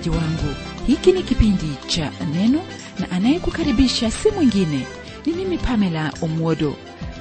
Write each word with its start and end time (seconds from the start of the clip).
msikilizaji 0.00 0.10
wangu 0.10 0.54
hiki 0.86 1.12
ni 1.12 1.22
kipindi 1.22 1.76
cha 1.86 2.12
neno 2.34 2.60
na 2.98 3.10
anayekukaribisha 3.10 4.10
si 4.10 4.30
mwingine 4.30 4.86
ni 5.26 5.32
mimi 5.32 5.58
pamela 5.58 6.12
omwodo. 6.22 6.74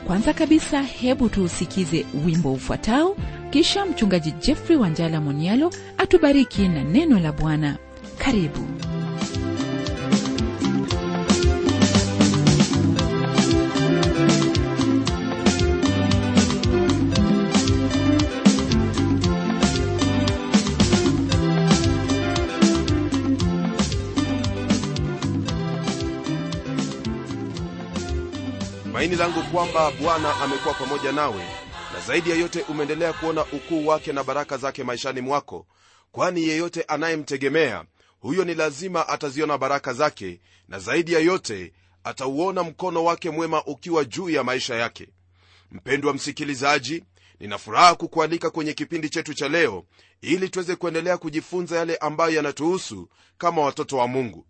Kwanza 0.07 0.33
kabisa 0.33 0.81
hebu 0.81 1.29
tuusikize 1.29 2.05
wimbo 2.25 2.53
ufuatao 2.53 3.15
kisha 3.49 3.85
mchungaji 3.85 4.31
jeffrey 4.31 4.77
wanjala 4.77 5.21
monialo 5.21 5.71
atubariki 5.97 6.67
na 6.67 6.83
neno 6.83 7.19
la 7.19 7.31
bwana. 7.31 7.77
Karibu 8.17 8.59
langu 29.19 29.43
kwamba 29.43 29.91
bwana 29.91 30.35
amekuwa 30.35 30.73
pamoja 30.73 31.11
nawe 31.11 31.45
na 31.93 31.99
zaidi 32.07 32.29
ya 32.29 32.35
yote 32.35 32.61
umeendelea 32.69 33.13
kuona 33.13 33.45
ukuu 33.45 33.87
wake 33.87 34.13
na 34.13 34.23
baraka 34.23 34.57
zake 34.57 34.83
maishani 34.83 35.21
mwako 35.21 35.65
kwani 36.11 36.43
yeyote 36.47 36.81
anayemtegemea 36.83 37.85
huyo 38.19 38.45
ni 38.45 38.53
lazima 38.55 39.07
ataziona 39.07 39.57
baraka 39.57 39.93
zake 39.93 40.39
na 40.67 40.79
zaidi 40.79 41.13
ya 41.13 41.19
yote 41.19 41.73
atauona 42.03 42.63
mkono 42.63 43.03
wake 43.03 43.29
mwema 43.29 43.65
ukiwa 43.65 44.05
juu 44.05 44.29
ya 44.29 44.43
maisha 44.43 44.75
yake. 44.75 45.07
Mpendwa 45.71 46.13
msikilizaji 46.13 47.03
nina 47.39 47.57
furaha 47.57 47.95
kukualika 47.95 48.49
kwenye 48.49 48.73
kipindi 48.73 49.09
chetu 49.09 49.33
cha 49.33 49.49
leo 49.49 49.83
ili 50.21 50.49
tuweze 50.49 50.75
kuendelea 50.75 51.17
kujifunza 51.17 51.77
yale 51.77 51.95
ambayo 51.95 52.35
yanatuhusu 52.35 53.09
kama 53.37 53.61
watoto 53.61 53.97
wa 53.97 54.07
mungu. 54.07 54.45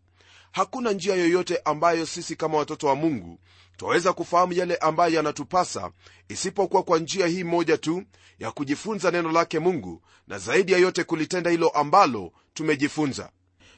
Hakuna 0.51 0.91
njia 0.91 1.15
yoyote 1.15 1.59
ambayo 1.65 2.05
sisi 2.05 2.35
kama 2.35 2.57
watoto 2.57 2.87
wa 2.87 2.95
mungu 2.95 3.39
twaweza 3.79 4.13
kufahamu 4.13 4.53
yale 4.53 4.75
ambayo 4.75 5.13
yanatupasa 5.15 5.91
isipokuwa 6.29 6.83
kwa 6.83 6.99
njia 6.99 7.27
hii 7.27 7.43
moja 7.43 7.77
tu 7.77 8.03
ya 8.39 8.51
kujifunza 8.51 9.11
neno 9.11 9.31
lake 9.31 9.59
mungu 9.59 10.01
na 10.27 10.37
zaidi 10.39 10.71
ya 10.71 10.77
yote 10.77 11.03
kulitenda 11.03 11.49
hilo 11.49 11.69
ambalo 11.69 12.31
tumejifunza. 12.53 13.29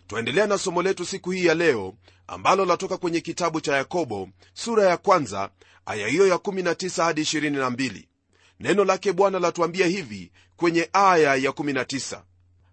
Twaendelea 0.07 0.47
na 0.47 0.57
somo 0.57 0.81
letu 0.81 1.05
siku 1.05 1.31
hii 1.31 1.45
ya 1.45 1.53
leo 1.53 1.93
ambalo 2.27 2.65
latoka 2.65 2.97
kwenye 2.97 3.21
kitabu 3.21 3.61
cha 3.61 3.75
yakobo 3.77 4.29
sura 4.53 4.83
ya 4.89 4.97
kwanza 4.97 5.49
aya 5.85 6.07
hiyo 6.07 6.27
ya 6.27 6.35
19 6.35 7.03
hadi 7.03 7.21
22 7.21 8.03
neno 8.59 8.85
lake 8.85 9.13
bwana 9.13 9.39
latuambia 9.39 9.87
hivi 9.87 10.31
kwenye 10.55 10.89
aya 10.93 11.35
ya 11.35 11.51
19 11.51 12.21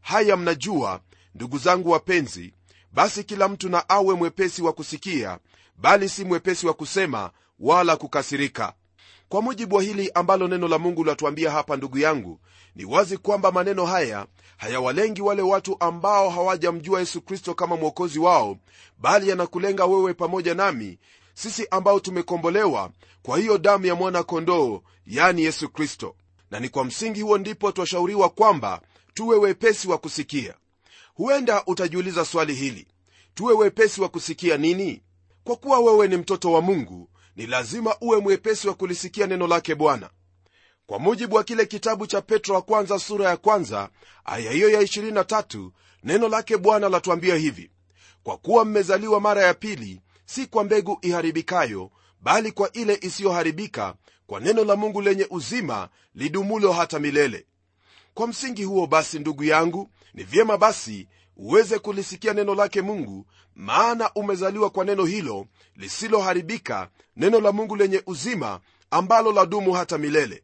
haya 0.00 0.36
mnajua 0.36 1.00
ndugu 1.34 1.58
zangu 1.58 1.90
wapenzi 1.90 2.54
basi 2.92 3.24
kila 3.24 3.48
mtu 3.48 3.68
na 3.68 3.88
awe 3.88 4.14
mwepesi 4.14 4.62
wa 4.62 4.72
kusikia 4.72 5.38
bali 5.78 6.08
si 6.08 6.24
mwepesi 6.24 6.66
wa 6.66 6.74
kusema 6.74 7.30
wala 7.60 7.96
kukasirika. 7.96 8.72
Kwa 9.28 9.42
mujibu 9.42 9.76
wa 9.76 9.82
hili 9.82 10.10
ambalo 10.14 10.48
neno 10.48 10.68
la 10.68 10.78
mungu 10.78 11.04
latuambia 11.04 11.50
hapa 11.50 11.76
ndugu 11.76 11.98
yangu 11.98 12.40
ni 12.74 12.84
wazi 12.84 13.16
kwamba 13.16 13.52
maneno 13.52 13.86
haya 13.86 14.26
hayawalengi 14.56 15.22
wale 15.22 15.42
watu 15.42 15.76
ambao 15.80 16.30
hawajamjua 16.30 17.00
yesu 17.00 17.20
kristo 17.22 17.54
kama 17.54 17.76
mwokozi 17.76 18.18
wao 18.18 18.56
bali 18.98 19.28
yanakulenga 19.28 19.84
wewe 19.86 20.14
pamoja 20.14 20.54
nami 20.54 20.98
sisi 21.34 21.66
ambao 21.70 22.00
tumekombolewa 22.00 22.90
kwa 23.22 23.38
hiyo 23.38 23.58
damu 23.58 23.86
ya 23.86 23.94
mwana 23.94 24.22
kondoo 24.22 24.80
yani 25.06 25.42
yesu 25.44 25.68
kristo. 25.68 26.14
Na 26.50 26.60
ni 26.60 26.68
kwa 26.68 26.84
msingi 26.84 27.20
huo 27.20 27.38
ndipo 27.38 27.72
twashauriwa 27.72 28.28
kwamba 28.28 28.80
tuwe 29.14 29.36
wepesi 29.38 29.88
wa 29.88 29.98
kusikia. 29.98 30.54
Huenda 31.14 31.62
utajiuliza 31.66 32.24
swali 32.24 32.54
hili. 32.54 32.86
Tuwe 33.34 33.54
wepesi 33.54 34.00
wa 34.00 34.08
kusikia 34.08 34.56
nini 34.56 35.02
kwa 35.48 35.56
kuwa 35.56 35.80
wewe 35.80 36.08
ni 36.08 36.16
mtoto 36.16 36.52
wa 36.52 36.60
mungu 36.62 37.08
ni 37.36 37.46
lazima 37.46 37.96
uwe 38.00 38.20
mwepesi 38.20 38.68
wa 38.68 38.74
kulisikia 38.74 39.26
neno 39.26 39.46
lake 39.46 39.74
bwana. 39.74 40.10
Kwa 40.86 40.98
mujibu 40.98 41.36
wa 41.36 41.44
kile 41.44 41.66
kitabu 41.66 42.06
cha 42.06 42.20
petro 42.22 42.54
wa 42.54 42.62
kwanza 42.62 42.98
sura 42.98 43.28
ya 43.30 43.36
kwanza 43.36 43.88
aya 44.24 44.52
hiyo 44.52 44.70
ya 44.70 44.82
23 44.82 45.70
neno 46.04 46.28
lake 46.28 46.56
bwana 46.56 46.88
latuambia 46.88 47.34
hivi 47.34 47.70
kwa 48.22 48.36
kuwa 48.38 48.64
mmezaliwa 48.64 49.20
mara 49.20 49.42
ya 49.42 49.54
pili 49.54 50.00
si 50.26 50.46
kwa 50.46 50.64
mbegu 50.64 50.98
iharibikayo 51.02 51.90
bali 52.20 52.52
kwa 52.52 52.72
ile 52.72 52.98
isiyoharibika 53.02 53.94
kwa 54.26 54.40
neno 54.40 54.64
la 54.64 54.76
mungu 54.76 55.00
lenye 55.00 55.26
uzima 55.30 55.88
lidumulo 56.14 56.72
hata 56.72 56.98
milele. 56.98 57.46
Kwa 58.14 58.26
msingi 58.26 58.64
huo 58.64 58.86
basi 58.86 59.18
ndugu 59.18 59.44
yangu 59.44 59.90
ni 60.14 60.24
vyema 60.24 60.58
basi 60.58 61.08
uweze 61.38 61.78
kulisikia 61.78 62.34
neno 62.34 62.54
lake 62.54 62.82
mungu 62.82 63.26
maana 63.54 64.10
umezaliwa 64.14 64.70
kwa 64.70 64.84
neno 64.84 65.04
hilo 65.04 65.46
lisiloharibika 65.76 66.88
neno 67.16 67.40
la 67.40 67.52
mungu 67.52 67.76
lenye 67.76 68.02
uzima 68.06 68.60
ambalo 68.90 69.32
ladumu 69.32 69.72
hata 69.72 69.98
milele. 69.98 70.42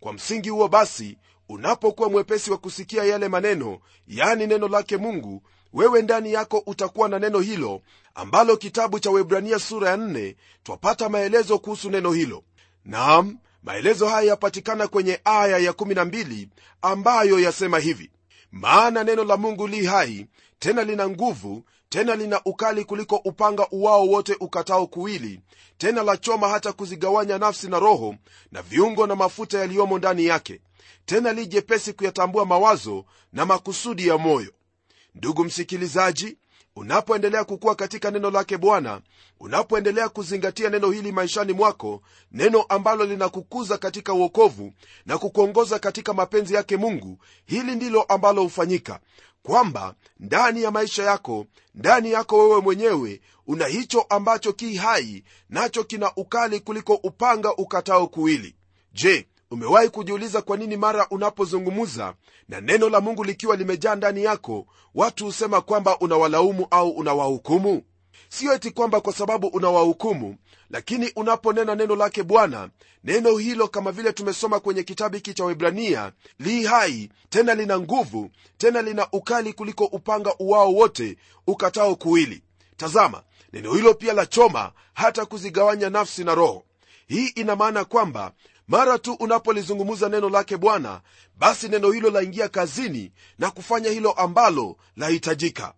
Kwa 0.00 0.12
msingi 0.12 0.48
huo 0.48 0.68
basi 0.68 1.18
unapokuwa 1.48 2.08
mwepesi 2.10 2.50
wa 2.50 2.58
kusikia 2.58 3.04
yale 3.04 3.28
maneno 3.28 3.78
yani 4.08 4.46
neno 4.46 4.68
lake 4.68 4.96
mungu 4.96 5.42
wewe 5.72 6.02
ndani 6.02 6.32
yako 6.32 6.62
utakuwa 6.66 7.08
na 7.08 7.18
neno 7.18 7.40
hilo 7.40 7.82
ambalo 8.14 8.56
kitabu 8.56 9.00
cha 9.00 9.10
webrania 9.10 9.58
sura 9.58 9.90
ya 9.90 9.96
4 9.96 10.34
twapata 10.62 11.08
maelezo 11.08 11.58
kuhusu 11.58 11.90
neno 11.90 12.12
hilo. 12.12 12.44
Naam 12.84 13.38
maelezo 13.62 14.08
haya 14.08 14.28
yapatikana 14.28 14.88
kwenye 14.88 15.20
aya 15.24 15.58
ya 15.58 15.72
12 15.72 16.48
ambayo 16.82 17.40
yasema 17.40 17.78
hivi 17.78 18.10
maana 18.52 19.04
neno 19.04 19.24
la 19.24 19.36
mungu 19.36 19.66
li 19.66 19.86
hai 19.86 20.26
tena 20.58 20.84
lina 20.84 21.08
nguvu 21.08 21.64
tena 21.88 22.14
lina 22.16 22.40
ukali 22.44 22.84
kuliko 22.84 23.16
upanga 23.16 23.66
uwao 23.70 24.06
wote 24.06 24.36
ukatao 24.40 24.86
kuwili 24.86 25.40
tena 25.78 26.02
la 26.02 26.16
choma 26.16 26.48
hata 26.48 26.72
kuzigawanya 26.72 27.38
nafsi 27.38 27.68
na 27.68 27.78
roho 27.78 28.16
na 28.52 28.62
viungo 28.62 29.06
na 29.06 29.16
mafuta 29.16 29.58
yaliyomo 29.58 29.98
ndani 29.98 30.26
yake 30.26 30.60
tena 31.04 31.32
li 31.32 31.46
jepesi 31.46 31.92
kuyatambua 31.92 32.44
mawazo 32.46 33.04
na 33.32 33.46
makusudi 33.46 34.06
ya 34.08 34.18
moyo. 34.18 34.52
Ndugu 35.14 35.44
msikilizaji 35.44 36.36
unapoendelea 36.76 37.44
kukuwa 37.44 37.74
katika 37.74 38.10
neno 38.10 38.30
lake 38.30 38.58
bwana 38.58 39.00
unapoendelea 39.40 40.08
kuzingatia 40.08 40.70
neno 40.70 40.90
hili 40.90 41.12
maishani 41.12 41.52
mwako 41.52 42.02
neno 42.32 42.62
ambalo 42.62 43.04
linakukuza 43.04 43.78
katika 43.78 44.12
uokovu 44.14 44.72
na 45.06 45.18
kukuongoza 45.18 45.78
katika 45.78 46.12
mapenzi 46.14 46.54
yake 46.54 46.76
mungu 46.76 47.18
hili 47.46 47.74
ndilo 47.74 48.02
ambalo 48.02 48.42
hufanyika. 48.42 49.00
Kwamba 49.42 49.94
ndani 50.20 50.62
ya 50.62 50.70
maisha 50.70 51.02
yako 51.02 51.46
ndani 51.74 52.12
yako 52.12 52.38
wewe 52.48 52.60
mwenyewe 52.60 53.20
una 53.46 53.66
hicho 53.66 54.00
ambacho 54.08 54.52
ki 54.52 54.74
hai 54.74 55.24
nacho 55.48 55.84
kina 55.84 56.12
ukali 56.16 56.60
kuliko 56.60 56.94
upanga 56.94 57.54
ukatao 57.56 58.06
kuwili. 58.08 58.56
Je 58.92 59.26
umewahi 59.50 59.88
kujiuliza 59.88 60.42
kwa 60.42 60.56
nini 60.56 60.76
mara 60.76 61.06
unapozungumza 61.10 62.14
na 62.48 62.60
neno 62.60 62.88
la 62.88 63.00
mungu 63.00 63.24
likiwa 63.24 63.56
limejaa 63.56 63.94
ndani 63.94 64.24
yako 64.24 64.66
watu 64.94 65.24
husema 65.24 65.60
kwamba 65.60 65.98
unawalaumu 65.98 66.66
au 66.70 66.90
unawahukumu? 66.90 67.82
Siyo 68.28 68.52
eti 68.54 68.70
kwamba 68.70 69.00
kwa 69.00 69.12
sababu 69.12 69.46
unawahukumu 69.46 70.36
lakini 70.70 71.12
unaponena 71.16 71.74
neno 71.74 71.96
lake 71.96 72.22
bwana 72.22 72.70
neno 73.04 73.36
hilo 73.38 73.68
kama 73.68 73.92
vile 73.92 74.12
tumesoma 74.12 74.60
kwenye 74.60 74.82
kitabu 74.82 75.14
hiki 75.14 75.34
cha 75.34 75.44
webrania 75.44 76.12
li 76.38 76.64
hai 76.64 77.10
tena 77.28 77.54
lina 77.54 77.80
nguvu 77.80 78.30
tena 78.58 78.82
lina 78.82 79.08
ukali 79.12 79.52
kuliko 79.52 79.84
upanga 79.84 80.34
uwao 80.38 80.72
wote 80.74 81.16
ukatao 81.46 81.96
kuwili. 81.96 82.42
Tazama 82.76 83.22
neno 83.52 83.74
hilo 83.74 83.94
pia 83.94 84.12
la 84.12 84.26
choma 84.26 84.72
hata 84.94 85.26
kuzigawanya 85.26 85.90
nafsi 85.90 86.24
na 86.24 86.34
roho. 86.34 86.64
Hii 87.08 87.26
ina 87.26 87.56
maana 87.56 87.84
kwamba 87.84 88.32
mara 88.70 88.98
tu 88.98 89.12
unapolizungumza 89.12 90.08
neno 90.08 90.28
lake 90.28 90.56
bwana 90.56 91.00
basi 91.38 91.68
neno 91.68 91.90
hilo 91.90 92.10
laingia 92.10 92.48
kazini 92.48 93.12
na 93.38 93.50
kufanya 93.50 93.90
hilo 93.90 94.12
ambalo 94.12 94.76
lahitajika. 94.96 95.74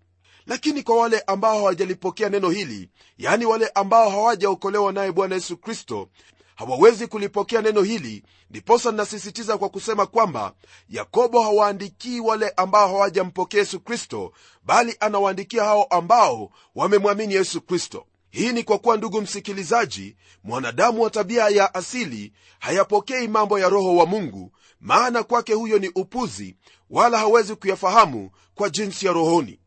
Lakini 0.46 0.82
kwa 0.82 0.96
wale 0.96 1.20
ambao 1.20 1.54
hawajalipokea 1.56 2.28
neno 2.28 2.50
hili 2.50 2.88
yaani 3.18 3.46
wale 3.46 3.68
ambao 3.74 4.10
hawajaokolewa 4.10 4.92
naye 4.92 5.12
bwana 5.12 5.34
yesu 5.34 5.56
kristo 5.56 6.08
hawawezi 6.54 7.06
kulipokea 7.06 7.62
neno 7.62 7.82
hili 7.82 8.22
ndiposa 8.50 8.90
linasisitiza 8.90 9.58
kwa 9.58 9.68
kusema 9.68 10.06
kwamba 10.06 10.52
yakobo 10.88 11.42
hawaandikii 11.42 12.20
wale 12.20 12.48
ambao 12.56 12.88
hawajampokea 12.88 13.60
yesu 13.60 13.80
kristo 13.80 14.32
bali 14.64 14.96
anawaandikia 15.00 15.64
hao 15.64 15.84
ambao 15.84 16.50
wamemwamini 16.74 17.34
yesu 17.34 17.60
kristo 17.60 18.06
hii 18.32 18.52
ni 18.52 18.62
kwa 18.62 18.78
kuwa 18.78 18.96
ndugu 18.96 19.20
msikilizaji 19.22 20.16
mwanadamu 20.44 21.02
wa 21.02 21.10
tabia 21.10 21.48
ya 21.48 21.74
asili 21.74 22.32
hayapokei 22.58 23.28
mambo 23.28 23.58
ya 23.58 23.68
roho 23.68 23.96
wa 23.96 24.06
mungu 24.06 24.52
maana 24.80 25.22
kwake 25.22 25.52
huyo 25.54 25.78
ni 25.78 25.88
upuzi 25.88 26.56
wala 26.90 27.18
hawezi 27.18 27.54
kuyafahamu 27.56 28.30
kwa 28.54 28.70
jinsi 28.70 29.06
ya 29.06 29.12
rohoni. 29.12 29.58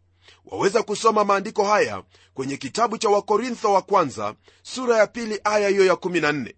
Waweza 0.45 0.83
kusoma 0.83 1.23
maandiko 1.25 1.63
haya 1.65 2.03
kwenye 2.33 2.57
kitabu 2.57 2.97
cha 2.97 3.09
wakorintho 3.09 3.73
wa 3.73 3.81
kwanza 3.81 4.35
sura 4.63 4.97
ya 4.97 5.07
pili 5.07 5.39
aya 5.43 5.69
hiyo 5.69 5.85
ya 5.85 5.93
14 5.93 6.53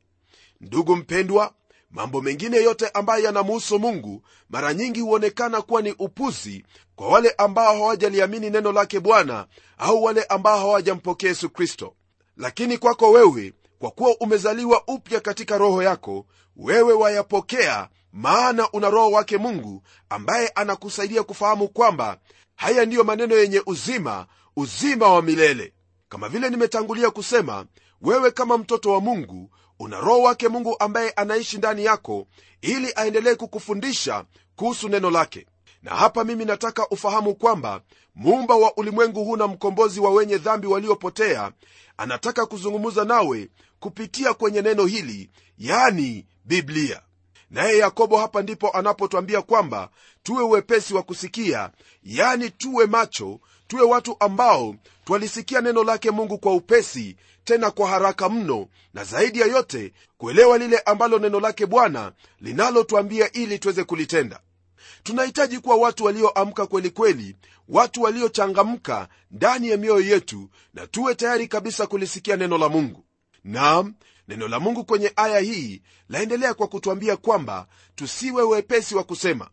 ndugu 0.62 0.96
mpendwa 0.96 1.54
mambo 1.92 2.22
mengine 2.22 2.58
yote 2.58 2.90
ambayo 2.90 3.24
yanamuhusu 3.26 3.80
mungu 3.80 4.22
mara 4.50 4.74
nyingi 4.74 5.00
huonekana 5.00 5.62
kuwa 5.62 5.82
ni 5.82 5.92
upuzi 5.92 6.66
kwa 6.96 7.08
wale 7.08 7.30
ambao 7.38 7.74
hawajaliamini 7.76 8.50
neno 8.50 8.72
lake 8.72 9.00
bwana 9.00 9.48
au 9.78 10.04
wale 10.04 10.24
ambao 10.24 10.60
hawajampokea 10.60 11.30
yesu 11.30 11.50
kristo. 11.50 11.94
Lakini 12.38 12.78
kwako 12.78 13.12
wewe 13.12 13.54
kwa 13.80 13.92
kuwa 13.92 14.16
umezaliwa 14.20 14.84
upya 14.88 15.20
katika 15.20 15.58
roho 15.58 15.84
yako 15.84 16.26
wewe 16.56 16.94
wayapokea 16.94 17.90
maana 18.14 18.72
una 18.72 18.90
roho 18.90 19.12
wake 19.12 19.38
mungu 19.38 19.84
ambaye 20.10 20.48
anakusaidia 20.48 21.24
kufahamu 21.24 21.68
kwamba 21.68 22.18
haya 22.56 22.86
ndiyo 22.86 23.04
maneno 23.04 23.36
yenye 23.36 23.62
uzima 23.66 24.28
uzima 24.56 25.08
wa 25.14 25.22
milele. 25.22 25.74
Kama 26.10 26.30
vile 26.30 26.50
nimetangulia 26.50 27.10
kusema 27.12 27.66
wewe 28.02 28.32
kama 28.32 28.58
mtoto 28.58 28.92
wa 28.92 29.02
mungu 29.02 29.50
una 29.80 30.00
roho 30.00 30.22
wake 30.22 30.48
mungu 30.48 30.76
ambaye 30.80 31.10
anaishi 31.10 31.58
ndani 31.58 31.86
yako 31.86 32.28
ili 32.62 32.94
aendelee 32.96 33.36
kukufundisha 33.36 34.26
kuhusu 34.56 34.90
neno 34.90 35.10
lake. 35.12 35.46
Na 35.84 35.96
hapa 35.96 36.24
mimi 36.24 36.46
nataka 36.46 36.88
ufahamu 36.90 37.36
kwamba 37.36 37.82
muumba 38.16 38.56
wa 38.56 38.78
ulimwengu 38.78 39.24
huu 39.24 39.36
na 39.38 39.48
mkombozi 39.48 40.00
wa 40.00 40.12
wenye 40.12 40.38
dhambi 40.38 40.68
waliopotea 40.68 41.52
anataka 41.98 42.46
kuzungumza 42.46 43.06
nawe 43.06 43.50
kupitia 43.80 44.34
kwenye 44.34 44.62
neno 44.62 44.86
hili 44.86 45.30
yani 45.58 46.26
biblia 46.46 47.02
naye 47.52 47.78
yakobo 47.78 48.18
hapa 48.18 48.42
ndipo 48.42 48.70
anapotwambia 48.72 49.42
kwamba 49.42 49.90
tuwe 50.24 50.44
wepesi 50.44 50.94
wa 50.94 51.04
kusikia 51.04 51.70
yani 52.04 52.50
tuwe 52.50 52.86
macho 52.86 53.40
tuwe 53.68 53.82
watu 53.84 54.16
ambao 54.20 54.76
twalisikia 55.06 55.62
neno 55.62 55.84
lake 55.84 56.12
mungu 56.12 56.38
kwa 56.38 56.54
upesi 56.54 57.16
tena 57.44 57.72
kwa 57.72 57.90
haraka 57.90 58.30
mno 58.30 58.68
na 58.94 59.04
zaidi 59.04 59.40
ya 59.40 59.48
yote 59.48 59.94
kuelewa 60.18 60.58
lile 60.58 60.80
ambalo 60.80 61.20
neno 61.20 61.40
lake 61.40 61.66
bwana 61.66 62.12
linalotwambia 62.42 63.32
ili 63.32 63.60
tuweze 63.60 63.84
kulitenda. 63.84 64.40
Tunahitaji 65.04 65.60
kuwa 65.60 65.76
watu 65.76 66.04
walioamka 66.06 66.66
kweli 66.68 66.90
kweli 66.90 67.36
watu 67.70 68.02
waliochangamka 68.02 69.08
ndani 69.32 69.70
ya 69.70 69.78
mioyo 69.78 70.06
yetu 70.06 70.50
na 70.74 70.88
tuwe 70.88 71.16
tayari 71.16 71.48
kabisa 71.48 71.88
kulisikia 71.88 72.36
neno 72.36 72.58
la 72.58 72.70
mungu. 72.70 73.04
Naam 73.44 73.94
neno 74.28 74.48
la 74.48 74.60
mungu 74.60 74.84
kwenye 74.86 75.14
aya 75.16 75.40
hii 75.40 75.82
laendelea 76.10 76.54
kwa 76.54 76.68
kutwambia 76.68 77.18
kwamba 77.18 77.68
tusiwe 77.96 78.44
wepesi 78.44 78.96
wa 78.96 79.04
kusema. 79.04 79.50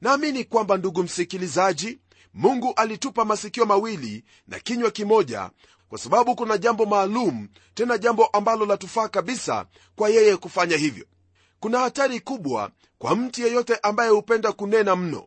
Naamini 0.00 0.44
kwamba 0.44 0.76
ndugu 0.76 1.02
msikilizaji 1.02 1.98
mungu 2.34 2.72
alitupa 2.76 3.24
masikio 3.24 3.66
mawili 3.66 4.24
na 4.48 4.58
kinywa 4.58 4.90
kimoja 4.90 5.50
kwa 5.88 5.98
sababu 5.98 6.34
kuna 6.34 6.58
jambo 6.58 6.86
maalum 6.86 7.48
tena 7.74 7.98
jambo 7.98 8.26
ambalo 8.26 8.66
latufaa 8.66 9.08
kabisa 9.08 9.66
kwa 9.96 10.08
yeye 10.08 10.36
kufanya 10.36 10.76
hivyo. 10.76 11.06
Kuna 11.60 11.78
hatari 11.78 12.20
kubwa 12.20 12.70
kwa 12.98 13.16
mtu 13.16 13.42
yeyote 13.42 13.76
ambaye 13.82 14.10
hupenda 14.10 14.52
kunena 14.52 14.96
mno. 14.96 15.26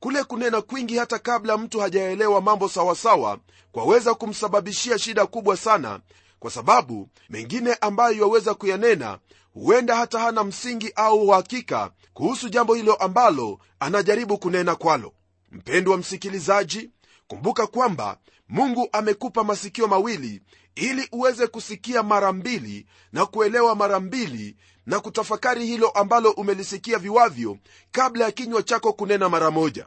Kule 0.00 0.24
kunena 0.24 0.62
kwingi 0.62 0.96
hata 0.96 1.18
kabla 1.18 1.56
mtu 1.58 1.80
hajaelewa 1.80 2.40
mambo 2.40 2.68
sawasawa 2.68 3.38
kwaweza 3.72 4.14
kumsababishia 4.14 4.98
shida 4.98 5.26
kubwa 5.26 5.56
sana 5.56 6.00
kwa 6.42 6.50
sababu 6.50 7.08
mengine 7.30 7.74
ambayo 7.74 8.16
yaweza 8.16 8.54
kuyanena 8.54 9.18
huenda 9.54 9.96
hata 9.96 10.18
hana 10.18 10.44
msingi 10.44 10.92
au 10.96 11.22
uhakika 11.22 11.90
kuhusu 12.14 12.48
jambo 12.48 12.74
hilo 12.74 12.94
ambalo 12.94 13.58
anajaribu 13.80 14.38
kunena 14.38 14.74
kwalo. 14.74 15.12
Mpendwa 15.52 15.96
msikilizaji 15.98 16.90
kumbuka 17.26 17.66
kwamba 17.66 18.18
mungu 18.48 18.88
amekupa 18.92 19.44
masikio 19.44 19.88
mawili 19.88 20.42
ili 20.74 21.08
uweze 21.12 21.46
kusikia 21.46 22.02
mara 22.02 22.32
mbili 22.32 22.86
na 23.12 23.26
kuelewa 23.26 23.74
mara 23.74 24.00
mbili 24.00 24.56
na 24.86 25.00
kutafakari 25.00 25.66
hilo 25.66 25.88
ambalo 25.90 26.30
umelisikia 26.30 26.98
viwavyo 26.98 27.58
kabla 27.92 28.24
ya 28.24 28.32
kinywa 28.32 28.62
chako 28.62 28.92
kunena 28.92 29.28
mara 29.28 29.50
moja. 29.50 29.86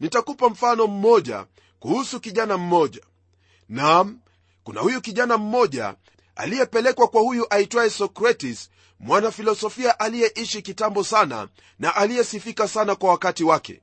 Nitakupa 0.00 0.48
mfano 0.48 0.86
mmoja 0.86 1.46
kuhusu 1.80 2.20
kijana 2.20 2.58
mmoja. 2.58 3.00
Naam 3.68 4.18
kuna 4.64 4.80
huyu 4.80 5.00
kijana 5.00 5.38
mmoja 5.38 5.94
aliyepelekwa 6.36 7.08
kwa 7.08 7.20
huyu 7.20 7.46
aitwaye 7.50 7.90
sokrates 7.90 8.70
mwanafilosofia 9.00 10.00
aliyeishi 10.00 10.62
kitambo 10.62 11.04
sana 11.04 11.48
na 11.78 11.96
aliyesifika 11.96 12.68
sana 12.68 12.94
kwa 12.94 13.10
wakati 13.10 13.44
wake. 13.44 13.82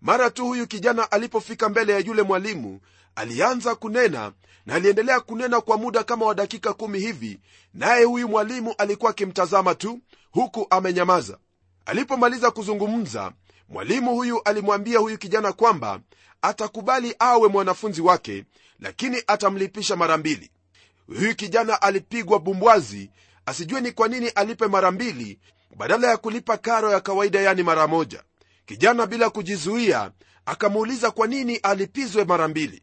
Mara 0.00 0.30
tu 0.30 0.44
huyu 0.46 0.66
kijana 0.66 1.12
alipofika 1.12 1.68
mbele 1.68 1.92
ya 1.92 1.98
yule 1.98 2.22
mwalimu 2.22 2.80
alianza 3.14 3.74
kunena 3.74 4.32
na 4.66 4.74
aliendelea 4.74 5.20
kunena 5.20 5.60
kwa 5.60 5.76
muda 5.76 6.04
kama 6.04 6.26
wa 6.26 6.34
dakika 6.34 6.72
kumi 6.72 6.98
hivi 6.98 7.40
naye 7.74 8.04
huyu 8.04 8.28
mwalimu 8.28 8.74
alikuwa 8.78 9.10
akimtazama 9.10 9.74
tu 9.74 10.00
huku 10.30 10.66
amenyamaza. 10.70 11.38
Alipomaliza 11.86 12.50
kuzungumza 12.50 13.32
mwalimu 13.68 14.14
huyu 14.14 14.42
alimwambia 14.42 14.98
huyu 14.98 15.18
kijana 15.18 15.52
kwamba 15.52 16.00
atakubali 16.42 17.14
awe 17.18 17.48
mwanafunzi 17.48 18.00
wake 18.00 18.44
lakini 18.80 19.22
atamlipisha 19.26 19.96
mara 19.96 20.16
mbili. 20.16 20.50
Huyu 21.06 21.36
kijana 21.36 21.82
alipigwa 21.82 22.38
bumbwazi 22.38 23.10
asijue 23.46 23.80
ni 23.80 23.92
kwa 23.92 24.08
nini 24.08 24.28
alipe 24.28 24.66
mara 24.66 24.90
mbili 24.90 25.38
badala 25.76 26.08
ya 26.10 26.16
kulipa 26.16 26.56
karo 26.56 26.90
ya 26.90 27.00
kawaida 27.00 27.40
yani 27.40 27.62
mara 27.62 27.86
moja. 27.86 28.22
Kijana 28.66 29.06
bila 29.06 29.30
kujizuia 29.30 30.10
akamuuliza 30.46 31.10
kwa 31.10 31.26
nini 31.26 31.56
alipizwe 31.56 32.24
mara 32.24 32.48
mbili. 32.48 32.82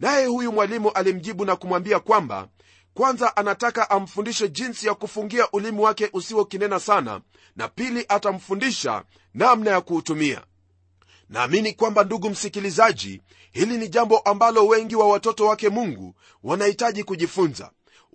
Naye 0.00 0.26
huyu 0.26 0.52
mwalimu 0.52 0.90
alimjibu 0.90 1.44
na 1.44 1.56
kumwambia 1.56 2.00
kwamba 2.00 2.48
kwanza 2.94 3.36
anataka 3.36 3.90
amfundishe 3.90 4.48
jinsi 4.48 4.86
ya 4.86 4.94
kufungia 4.94 5.50
ulimi 5.52 5.80
wake 5.80 6.10
usiwo 6.12 6.44
kinena 6.44 6.80
sana 6.80 7.20
na 7.56 7.68
pili 7.68 8.04
atamfundisha 8.08 9.04
namna 9.34 9.70
ya 9.70 9.80
kuutumia 9.80 10.42
naamini 11.32 11.72
kwamba 11.72 12.04
ndugu 12.04 12.30
msikilizaji 12.30 13.22
hili 13.52 13.78
ni 13.78 13.88
jambo 13.88 14.18
ambalo 14.18 14.66
wengi 14.66 14.96
wa 14.96 15.08
watoto 15.08 15.46
wake 15.46 15.68
mungu 15.68 16.14
wanahitaji 16.42 17.04
kujifunza. 17.04 17.70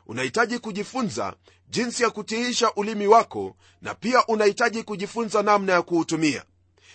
Unahitaji 0.07 0.59
kujifunza 0.59 1.33
jinsi 1.69 2.03
ya 2.03 2.09
kutiisha 2.09 2.73
ulimi 2.73 3.07
wako 3.07 3.55
na 3.81 3.95
pia 3.95 4.25
unahitaji 4.27 4.83
kujifunza 4.83 5.43
namna 5.43 5.73
ya 5.73 5.81
kuutumia. 5.81 6.43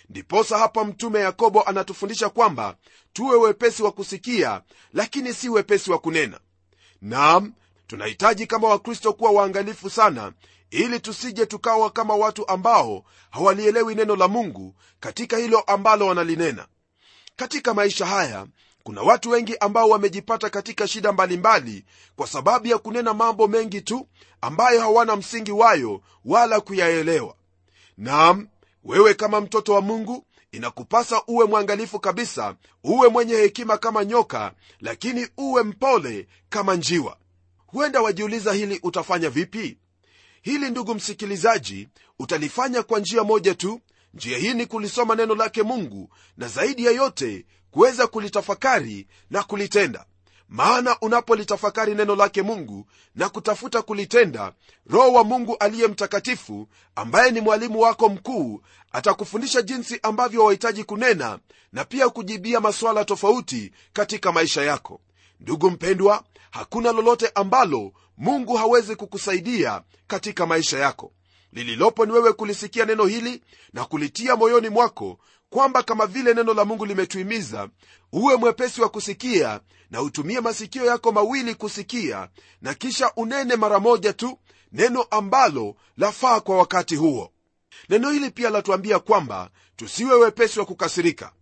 Ndiposa 0.08 0.58
hapa 0.58 0.84
mtume 0.84 1.20
yakobo 1.20 1.62
anatufundisha 1.62 2.28
kwamba 2.28 2.76
tuwe 3.12 3.36
wepesi 3.36 3.82
wa 3.82 3.92
kusikia 3.92 4.62
lakini 4.92 5.34
si 5.34 5.48
wepesi 5.48 5.90
wa 5.90 5.98
kunena. 5.98 6.40
Naam 7.00 7.52
tunahitaji 7.86 8.46
kama 8.46 8.68
wakristo 8.68 9.12
kuwa 9.12 9.30
waangalifu 9.30 9.90
sana 9.90 10.32
ili 10.72 11.00
tusije 11.00 11.46
tukawa 11.46 11.90
kama 11.90 12.14
watu 12.14 12.48
ambao 12.48 13.04
hawalielewi 13.30 13.94
neno 13.94 14.16
la 14.16 14.28
mungu 14.28 14.74
katika 15.00 15.36
hilo 15.36 15.60
ambalo 15.60 16.06
wanalinena. 16.06 16.66
Katika 17.36 17.74
maisha 17.74 18.06
haya 18.06 18.46
kuna 18.82 19.02
watu 19.02 19.30
wengi 19.30 19.56
ambao 19.56 19.88
wamejipata 19.88 20.50
katika 20.50 20.88
shida 20.88 21.12
mbalimbali 21.12 21.70
mbali, 21.70 21.84
kwa 22.16 22.26
sababu 22.26 22.66
ya 22.66 22.78
kunena 22.78 23.14
mambo 23.14 23.48
mengi 23.48 23.80
tu 23.80 24.08
ambayo 24.40 24.80
hawana 24.80 25.16
msingi 25.16 25.52
wayo 25.52 26.00
wala 26.24 26.60
kuyaelewa. 26.60 27.34
Nam 27.98 28.48
wewe 28.84 29.14
kama 29.14 29.40
mtoto 29.40 29.72
wa 29.74 29.80
mungu 29.80 30.26
inakupasa 30.52 31.22
uwe 31.26 31.44
mwangalifu 31.46 32.00
kabisa 32.00 32.54
uwe 32.84 33.08
mwenye 33.08 33.34
hekima 33.34 33.78
kama 33.78 34.04
nyoka 34.04 34.52
lakini 34.80 35.28
uwe 35.36 35.62
mpole 35.62 36.28
kama 36.48 36.74
njiwa. 36.74 37.16
Huenda 37.66 38.00
wajiuliza 38.02 38.52
hili 38.52 38.80
utafanya 38.82 39.30
vipi 39.30 39.78
hili 40.42 40.70
ndugu 40.70 40.94
msikilizaji 40.94 41.88
utalifanya 42.18 42.82
kwa 42.82 42.98
njia 43.00 43.24
moja 43.24 43.54
tu. 43.54 43.80
Njia 44.14 44.38
hii 44.38 44.54
ni 44.54 44.66
kulisoma 44.66 45.14
neno 45.14 45.34
lake 45.34 45.62
mungu 45.62 46.10
na 46.36 46.48
zaidi 46.48 46.84
ya 46.84 46.92
yote 46.92 47.46
kuweza 47.70 48.06
kulitafakari 48.06 49.06
na 49.30 49.42
kulitenda. 49.42 50.04
Maana 50.48 50.96
unapolitafakari 51.00 51.94
neno 51.94 52.16
lake 52.16 52.42
mungu 52.42 52.86
na 53.14 53.28
kutafuta 53.28 53.82
kulitenda 53.82 54.52
roho 54.86 55.12
wa 55.12 55.24
mungu 55.24 55.56
aliye 55.60 55.86
mtakatifu 55.88 56.68
ambaye 56.96 57.30
ni 57.30 57.40
mwalimu 57.40 57.80
wako 57.80 58.08
mkuu 58.08 58.62
atakufundisha 58.92 59.62
jinsi 59.62 59.98
ambavyo 60.02 60.44
wahitaji 60.44 60.84
kunena 60.84 61.38
na 61.72 61.84
pia 61.84 62.08
kujibia 62.08 62.60
masuala 62.60 63.04
tofauti 63.04 63.72
katika 63.92 64.32
maisha 64.32 64.62
yako. 64.62 65.00
Ndugu 65.40 65.70
mpendwa 65.70 66.24
hakuna 66.50 66.92
lolote 66.92 67.30
ambalo 67.34 67.92
mungu 68.22 68.56
hawezi 68.56 68.96
kukusaidia 68.96 69.82
katika 70.06 70.46
maisha 70.46 70.78
yako. 70.78 71.12
Lililopo 71.52 72.06
ni 72.06 72.12
wewe 72.12 72.32
kulisikia 72.32 72.84
neno 72.84 73.04
hili 73.06 73.42
na 73.72 73.84
kulitia 73.84 74.36
moyoni 74.36 74.68
mwako 74.68 75.18
kwamba 75.50 75.82
kama 75.82 76.06
vile 76.06 76.34
neno 76.34 76.54
la 76.54 76.64
mungu 76.64 76.86
limetuhimiza 76.86 77.68
uwe 78.12 78.36
mwepesi 78.36 78.80
wa 78.80 78.88
kusikia 78.88 79.60
na 79.90 80.02
utumie 80.02 80.40
masikio 80.40 80.84
yako 80.84 81.12
mawili 81.12 81.54
kusikia 81.54 82.28
na 82.60 82.74
kisha 82.74 83.12
unene 83.16 83.56
mara 83.56 83.80
moja 83.80 84.12
tu 84.12 84.38
neno 84.72 85.02
ambalo 85.02 85.74
lafaa 85.96 86.40
kwa 86.40 86.56
wakati 86.58 86.96
huo. 86.96 87.32
Neno 87.88 88.10
hili 88.10 88.30
pia 88.30 88.50
latuambia 88.50 88.98
kwamba 88.98 89.50
tusiwe 89.76 90.14
wepesi 90.14 90.58
wa 90.58 90.64
kukasirika. 90.66 91.32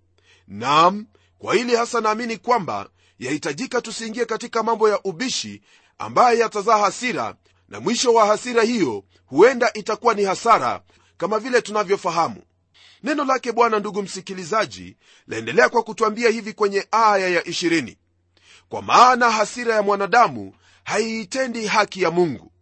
Nam 0.49 1.07
kwa 1.39 1.55
hili 1.55 1.77
hasa 1.77 2.01
naamini 2.01 2.37
kwamba 2.37 2.89
yahitajika 3.21 3.81
tusiingie 3.81 4.25
katika 4.25 4.63
mambo 4.63 4.89
ya 4.89 5.03
ubishi 5.03 5.63
ambaye 6.01 6.39
yatazaa 6.39 6.79
hasira 6.79 7.35
na 7.69 7.81
mwisho 7.81 8.15
wa 8.15 8.27
hasira 8.27 8.63
hiyo 8.63 9.05
huenda 9.27 9.73
itakuwa 9.73 10.15
ni 10.15 10.25
hasara 10.25 10.83
kama 11.17 11.39
vile 11.39 11.63
tunavyofahamu. 11.63 12.43
Neno 13.03 13.25
lake 13.25 13.53
bwana 13.53 13.79
ndugu 13.79 14.03
msikilizaji 14.03 14.97
laendelea 15.27 15.69
kwa 15.69 15.83
kutwambia 15.83 16.31
hivi 16.31 16.53
kwenye 16.53 16.87
aya 16.91 17.29
ya 17.29 17.41
20 17.41 17.97
kwa 18.69 18.83
maana 18.83 19.31
hasira 19.31 19.75
ya 19.75 19.83
mwanadamu 19.83 20.55
haiitendi 20.85 21.67
haki 21.67 22.03
ya 22.03 22.11
mungu. 22.11 22.53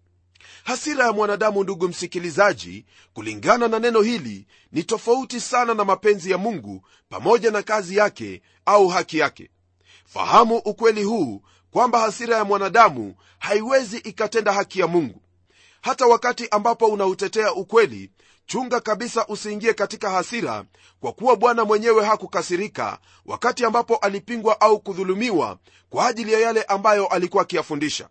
Hasira 0.65 1.05
ya 1.07 1.13
mwanadamu 1.13 1.63
ndugu 1.63 1.89
msikilizaji 1.89 2.85
kulingana 3.15 3.69
na 3.69 3.79
neno 3.79 4.01
hili 4.01 4.47
ni 4.73 4.83
tofauti 4.85 5.41
sana 5.41 5.75
na 5.75 5.85
mapenzi 5.85 6.31
ya 6.31 6.39
mungu 6.39 6.83
pamoja 7.09 7.51
na 7.51 7.63
kazi 7.63 7.97
yake 7.97 8.43
au 8.67 8.89
haki 8.89 9.19
yake. 9.19 9.51
Fahamu 10.05 10.57
ukweli 10.57 11.03
huu 11.03 11.43
kwamba 11.79 12.01
hasira 12.01 12.37
ya 12.37 12.45
mwanadamu 12.45 13.15
haiwezi 13.39 13.99
ikatenda 13.99 14.53
haki 14.53 14.81
ya 14.81 14.87
mungu. 14.87 15.23
Hata 15.81 16.07
wakati 16.07 16.49
ambapo 16.51 16.87
unautetea 16.87 17.53
ukweli 17.55 18.11
chunga 18.47 18.81
kabisa 18.81 19.27
usiingie 19.27 19.75
katika 19.75 20.11
hasira 20.11 20.65
kwa 21.01 21.13
kuwa 21.13 21.37
bwana 21.37 21.65
mwenyewe 21.65 22.05
hakukasirika 22.05 22.99
wakati 23.27 23.65
ambapo 23.65 23.97
alipingwa 23.97 24.61
au 24.61 24.81
kudhulumiwa 24.81 25.59
kwa 25.91 26.07
ajili 26.07 26.33
ya 26.33 26.39
yale 26.41 26.63
ambayo 26.63 27.07
alikuwa 27.07 27.43
akiyafundisha. 27.43 28.09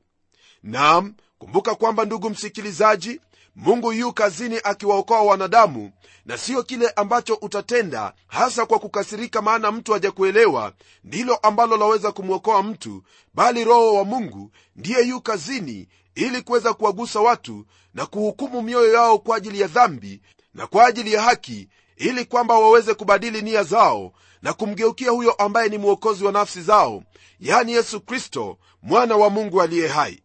Nam 0.64 1.14
kumbuka 1.38 1.76
kwamba 1.76 2.06
ndugu 2.06 2.30
msikilizaji 2.30 3.22
mungu 3.58 3.94
yu 3.94 4.14
kazini 4.14 4.60
akiwaokoa 4.64 5.22
wanadamu 5.22 5.92
na 6.26 6.38
siyo 6.38 6.64
kile 6.64 6.90
ambacho 6.90 7.34
utatenda 7.34 8.14
hasa 8.28 8.66
kwa 8.66 8.80
kukasirika 8.80 9.42
maana 9.42 9.72
mtu 9.72 9.94
hajakuelewa 9.94 10.74
ndilo 11.04 11.36
ambalo 11.36 11.78
laweza 11.78 12.12
kumwokoa 12.12 12.64
mtu 12.64 13.04
bali 13.34 13.64
roho 13.64 13.94
wa 13.96 14.04
mungu 14.06 14.52
ndiye 14.76 15.08
yu 15.08 15.22
kazini 15.22 15.88
ili 16.16 16.42
kuweza 16.42 16.74
kuwagusa 16.74 17.20
watu 17.20 17.66
na 17.94 18.06
kuhukumu 18.06 18.62
mioyo 18.62 18.94
yao 18.94 19.20
kwa 19.20 19.38
ajili 19.38 19.60
ya 19.62 19.68
dhambi 19.68 20.22
na 20.54 20.68
kwa 20.68 20.86
ajili 20.88 21.14
ya 21.14 21.22
haki 21.22 21.70
ili 21.96 22.26
kwamba 22.26 22.60
waweze 22.60 22.94
kubadili 22.94 23.42
nia 23.42 23.64
zao 23.64 24.14
na 24.42 24.54
kumgeukia 24.54 25.12
huyo 25.12 25.32
ambaye 25.32 25.70
ni 25.70 25.78
mwokozi 25.78 26.24
wa 26.26 26.32
nafsi 26.32 26.62
zao 26.62 27.04
yani 27.40 27.72
yesu 27.72 28.02
kristo 28.02 28.58
mwana 28.82 29.16
wa 29.16 29.30
mungu 29.30 29.62
aliye 29.62 29.88
hai. 29.88 30.24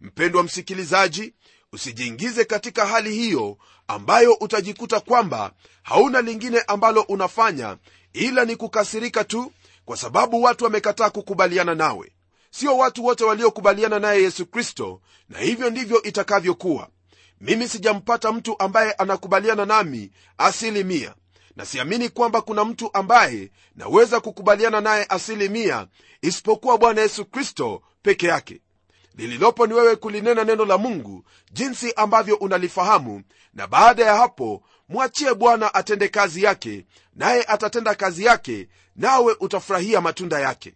Mpendwa 0.00 0.42
msikilizaji 0.42 1.34
usijiingize 1.74 2.44
katika 2.44 2.86
hali 2.86 3.14
hiyo 3.14 3.56
ambayo 3.88 4.32
utajikuta 4.32 5.00
kwamba 5.00 5.52
hauna 5.82 6.20
lingine 6.22 6.60
ambalo 6.60 7.00
unafanya 7.02 7.76
ila 8.12 8.44
ni 8.44 8.56
kukasirika 8.56 9.24
tu 9.24 9.52
kwa 9.84 9.96
sababu 9.96 10.42
watu 10.42 10.64
wamekataa 10.64 11.10
kukubaliana 11.10 11.74
nawe. 11.74 12.12
Sio 12.50 12.76
watu 12.76 13.04
wote 13.04 13.24
waliokubaliana 13.24 13.98
naye 13.98 14.22
yesu 14.22 14.46
kristo 14.46 15.00
na 15.28 15.38
hivyo 15.38 15.70
ndivyo 15.70 16.02
itakavyokuwa. 16.02 16.88
Mimi 17.40 17.68
sijampata 17.68 18.32
mtu 18.32 18.56
ambaye 18.58 18.92
anakubaliana 18.92 19.66
nami 19.66 20.10
asilimia 20.38 21.14
na 21.56 21.66
siamini 21.66 22.08
kwamba 22.08 22.40
kuna 22.42 22.64
mtu 22.64 22.90
ambaye 22.92 23.50
naweza 23.76 24.20
kukubaliana 24.20 24.80
naye 24.80 25.06
asilimia 25.08 25.86
isipokuwa 26.22 26.78
bwana 26.78 27.00
yesu 27.00 27.24
kristo 27.24 27.82
peke 28.02 28.26
yake 28.26 28.60
lililopo 29.16 29.66
ni 29.66 29.74
wewe 29.74 29.96
kulinena 29.96 30.44
neno 30.44 30.64
la 30.64 30.78
mungu 30.78 31.24
jinsi 31.52 31.92
ambavyo 31.92 32.36
unalifahamu 32.36 33.22
na 33.54 33.66
baada 33.66 34.04
ya 34.04 34.16
hapo 34.16 34.62
mwachie 34.88 35.34
bwana 35.34 35.74
atende 35.74 36.08
kazi 36.08 36.42
yake 36.42 36.86
naye 37.14 37.42
atatenda 37.48 37.94
kazi 37.94 38.24
yake 38.24 38.68
nawe 38.96 39.36
utafurahia 39.40 40.00
matunda 40.00 40.40
yake. 40.40 40.74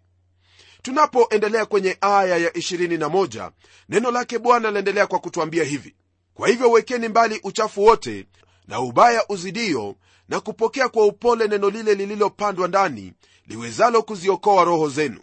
Tunapoendelea 0.83 1.67
kwenye 1.67 1.97
aya 2.01 2.37
ya 2.37 2.51
21 2.51 3.51
neno 3.89 4.11
lake 4.11 4.39
bwana 4.39 4.71
laendelea 4.71 5.07
kwa 5.07 5.19
kutwambia 5.19 5.65
hivi. 5.65 5.95
Kwa 6.35 6.49
hivyo 6.49 6.71
wekeni 6.71 7.09
mbali 7.09 7.41
uchafu 7.45 7.85
wote 7.85 8.27
na 8.69 8.81
ubaya 8.81 9.25
uzidio 9.29 9.95
na 10.29 10.41
kupokea 10.41 10.89
kwa 10.89 11.07
upole 11.07 11.49
neno 11.49 11.71
lile 11.71 11.95
lililopandwa 11.95 12.69
ndani 12.69 13.13
liwezalo 13.47 14.03
kuziokoa 14.03 14.65
roho 14.65 14.89
zenu. 14.89 15.21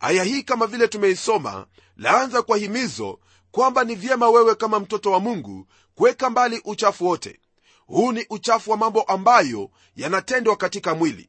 Aya 0.00 0.24
hii 0.24 0.42
kama 0.42 0.66
vile 0.66 0.88
tumeisoma 0.88 1.66
laanza 1.96 2.42
kwa 2.42 2.56
himizo 2.56 3.18
kwamba 3.50 3.84
ni 3.84 3.94
vyema 3.94 4.30
wewe 4.30 4.54
kama 4.54 4.80
mtoto 4.80 5.10
wa 5.10 5.20
mungu 5.20 5.66
kuweka 5.94 6.30
mbali 6.30 6.60
uchafu 6.64 7.06
wote. 7.06 7.40
Huu 7.86 8.12
ni 8.12 8.26
uchafu 8.30 8.70
wa 8.70 8.76
mambo 8.76 9.02
ambayo 9.02 9.70
yanatendwa 9.96 10.56
katika 10.56 10.94
mwili. 10.94 11.28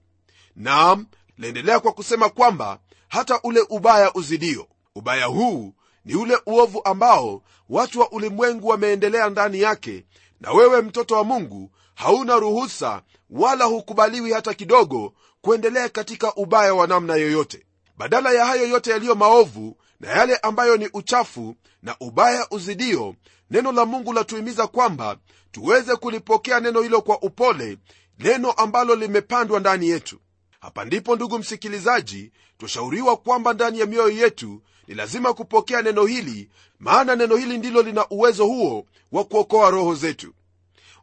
Naam 0.55 1.05
laendelea 1.37 1.79
kwa 1.79 1.91
kusema 1.91 2.29
kwamba 2.29 2.79
hata 3.07 3.39
ule 3.43 3.61
ubaya 3.69 4.13
uzidio. 4.13 4.67
Ubaya 4.95 5.25
huu 5.25 5.73
ni 6.05 6.15
ule 6.15 6.37
uovu 6.45 6.81
ambao 6.85 7.41
watu 7.69 7.99
wa 7.99 8.11
ulimwengu 8.11 8.67
wameendelea 8.67 9.29
ndani 9.29 9.59
yake 9.61 10.05
na 10.41 10.51
wewe 10.51 10.81
mtoto 10.81 11.15
wa 11.15 11.23
mungu 11.23 11.71
hauna 11.95 12.35
ruhusa 12.35 13.01
wala 13.29 13.65
hukubaliwi 13.65 14.31
hata 14.33 14.53
kidogo 14.53 15.13
kuendelea 15.41 15.89
katika 15.89 16.35
ubaya 16.35 16.73
wa 16.73 16.87
namna 16.87 17.15
yoyote. 17.15 17.65
Badala 17.97 18.31
ya 18.31 18.45
hayo 18.45 18.67
yote 18.67 18.91
yaliyo 18.91 19.15
maovu 19.15 19.77
na 20.05 20.11
yale 20.11 20.35
ambayo 20.37 20.77
ni 20.77 20.89
uchafu 20.93 21.55
na 21.83 21.95
ubaya 21.99 22.47
uzidio 22.51 23.15
neno 23.51 23.71
la 23.71 23.85
mungu 23.85 24.13
latuhimiza 24.13 24.67
kwamba 24.67 25.17
tuweze 25.51 25.95
kulipokea 25.95 26.59
neno 26.59 26.81
hilo 26.81 27.01
kwa 27.01 27.21
upole 27.21 27.77
neno 28.19 28.51
ambalo 28.51 28.95
limepandwa 28.95 29.59
ndani 29.59 29.89
yetu. 29.89 30.19
Hapa 30.59 30.85
ndipo 30.85 31.15
ndugu 31.15 31.39
msikilizaji 31.39 32.31
twashauriwa 32.57 33.17
kwamba 33.17 33.53
ndani 33.53 33.79
ya 33.79 33.85
mioyo 33.85 34.09
yetu 34.09 34.61
ni 34.87 34.95
lazima 34.95 35.33
kupokea 35.33 35.81
neno 35.81 36.05
hili 36.05 36.49
maana 36.79 37.15
neno 37.15 37.35
hili 37.35 37.57
ndilo 37.57 37.81
lina 37.81 38.07
uwezo 38.09 38.45
huo 38.45 38.85
wa 39.11 39.23
kuokoa 39.23 39.69
roho 39.69 39.95
zetu. 39.95 40.33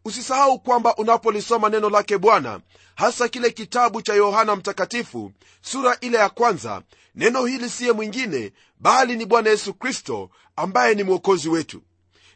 Usisahau 0.04 0.59
kwamba 0.59 0.97
unapolisoma 0.97 1.68
neno 1.68 1.90
lake 1.90 2.18
bwana 2.18 2.61
hasa 2.94 3.28
kile 3.28 3.50
kitabu 3.50 4.02
cha 4.02 4.14
yohana 4.14 4.56
mtakatifu 4.56 5.32
sura 5.62 5.97
ile 6.00 6.18
ya 6.18 6.28
kwanza 6.28 6.82
neno 7.14 7.45
hili 7.45 7.71
siye 7.71 7.92
mwingine 7.92 8.52
bali 8.81 9.16
ni 9.16 9.26
bwana 9.26 9.50
yesu 9.50 9.75
kristo 9.75 10.31
ambaye 10.57 10.95
ni 10.95 11.02
mwokozi 11.02 11.49
wetu. 11.49 11.83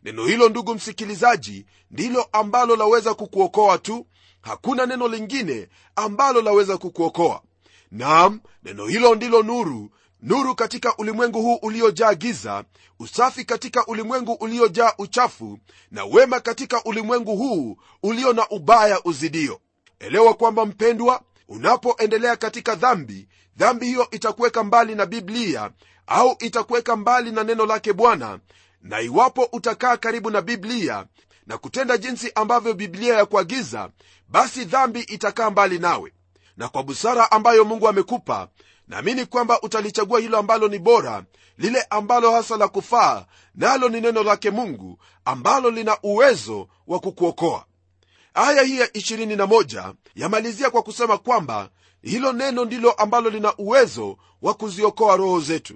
Neno 0.04 0.25
hilo 0.26 0.49
ndugu 0.49 0.75
msikilizaji 0.75 1.66
ndilo 1.90 2.28
ambalo 2.33 2.76
laweza 2.76 3.14
kukuokoa 3.14 3.78
tu. 3.78 4.06
Hakuna 4.40 4.87
neno 4.87 5.09
lingine 5.09 5.68
ambalo 5.97 6.42
laweza 6.42 6.76
kukuokoa. 6.78 7.42
Nam 7.90 8.40
neno 8.64 8.87
hilo 8.87 9.14
ndilo 9.14 9.42
nuru 9.42 9.90
nuru 10.23 10.54
katika 10.54 10.97
ulimwengu 10.97 11.42
huu 11.42 11.54
uliojaa 11.54 12.14
giza 12.14 12.64
usafi 12.99 13.45
katika 13.45 13.87
ulimwengu 13.87 14.33
uliojaa 14.33 14.92
uchafu 14.99 15.59
na 15.90 16.04
wema 16.04 16.40
katika 16.40 16.85
ulimwengu 16.85 17.37
huu 17.37 17.76
ulio 18.02 18.33
na 18.33 18.49
ubaya 18.49 19.00
uzidio. 19.04 19.61
Elewa 19.99 20.35
kwamba 20.35 20.66
mpendwa 20.66 21.23
unapoendelea 21.48 22.36
katika 22.36 22.74
dhambi 22.74 23.28
dhambi 23.56 23.86
hiyo 23.86 24.10
itakuweka 24.10 24.64
mbali 24.64 24.94
na 24.94 25.06
biblia 25.06 25.70
au 26.06 26.36
itakuweka 26.38 26.96
mbali 26.96 27.32
na 27.32 27.44
neno 27.44 27.66
lake 27.66 27.92
bwana. 27.92 28.38
Na 28.82 29.00
iwapo 29.00 29.48
utakaa 29.52 29.96
karibu 29.96 30.30
na 30.30 30.42
biblia 30.42 31.06
na 31.46 31.58
kutenda 31.58 31.96
jinsi 31.98 32.32
ambavyo 32.34 32.74
biblia 32.74 33.14
ya 33.16 33.26
kuagiza 33.26 33.90
basi 34.28 34.64
dhambi 34.64 35.00
itakaa 35.00 35.50
mbali 35.50 35.78
nawe. 35.78 36.12
Na 36.56 36.68
kwa 36.68 36.82
busara 36.82 37.30
ambayo 37.32 37.64
mungu 37.64 37.88
amekupa 37.88 38.48
naamini 38.88 39.26
kwamba 39.26 39.60
utalichagua 39.60 40.20
hilo 40.20 40.38
ambalo 40.38 40.68
ni 40.68 40.78
bora 40.78 41.24
lile 41.58 41.82
ambalo 41.90 42.32
hasa 42.32 42.56
la 42.56 42.68
kufaa 42.68 43.26
nalo 43.54 43.88
ni 43.88 44.00
neno 44.00 44.22
lake 44.22 44.50
mungu 44.50 44.98
ambalo 45.24 45.70
lina 45.70 45.98
uwezo 46.02 46.68
wa 46.86 47.00
kukuokoa 47.00 47.64
aya 48.37 48.62
hii 48.62 48.78
ya 48.78 48.87
21 48.87 49.95
yamalizia 50.14 50.71
kwa 50.71 50.83
kusema 50.83 51.19
kwamba 51.19 51.69
hilo 52.02 52.33
neno 52.33 52.64
ndilo 52.64 52.93
ambalo 52.93 53.31
lina 53.31 53.57
uwezo 53.57 54.16
wa 54.43 54.55
kuziokoa 54.55 55.16
roho 55.16 55.40
zetu. 55.40 55.75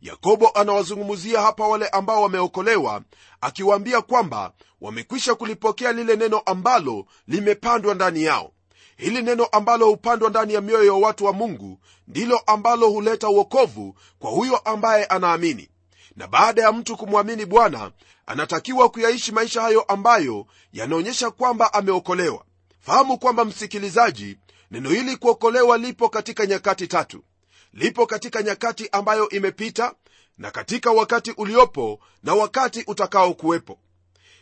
Yakobo 0.00 0.48
anawazungumzia 0.48 1.40
hapa 1.40 1.66
wale 1.68 1.88
ambao 1.88 2.22
wameokolewa 2.22 3.02
akiwaambia 3.40 4.00
kwamba 4.00 4.52
wamekwisha 4.80 5.34
kulipokea 5.34 5.92
lile 5.92 6.16
neno 6.16 6.38
ambalo 6.38 7.06
limepandwa 7.28 7.94
ndani 7.94 8.22
yao. 8.24 8.52
Hili 8.96 9.22
neno 9.22 9.44
ambalo 9.44 9.86
hupandwa 9.86 10.30
ndani 10.30 10.54
ya 10.54 10.60
mioyo 10.60 10.84
ya 10.84 10.92
watu 10.92 11.24
wa 11.24 11.32
mungu 11.32 11.78
ndilo 12.08 12.38
ambalo 12.38 12.88
huleta 12.90 13.28
uokovu 13.28 13.94
kwa 14.18 14.30
huyo 14.30 14.56
ambaye 14.56 15.04
anaamini 15.04 15.68
na 16.16 16.26
baada 16.28 16.62
ya 16.62 16.72
mtu 16.72 16.96
kumwamini 16.96 17.46
bwana 17.46 17.92
anatakiwa 18.26 18.88
kuyaishi 18.88 19.32
maisha 19.32 19.62
hayo 19.62 19.82
ambayo 19.82 20.46
yanaonyesha 20.72 21.30
kwamba 21.30 21.74
ameokolewa. 21.74 22.44
Fahamu 22.80 23.18
kwamba 23.18 23.44
msikilizaji 23.44 24.38
neno 24.70 24.90
hili 24.90 25.16
kuokolewa 25.16 25.78
lipo 25.78 26.08
katika 26.08 26.46
nyakati 26.46 26.86
tatu. 26.86 27.24
Lipo 27.72 28.06
katika 28.06 28.42
nyakati 28.42 28.88
ambayo 28.92 29.28
imepita 29.28 29.94
na 30.38 30.50
katika 30.50 30.90
wakati 30.90 31.30
uliopo 31.30 32.00
na 32.22 32.34
wakati 32.34 32.84
utakao 32.86 33.34
kuwepo. 33.34 33.78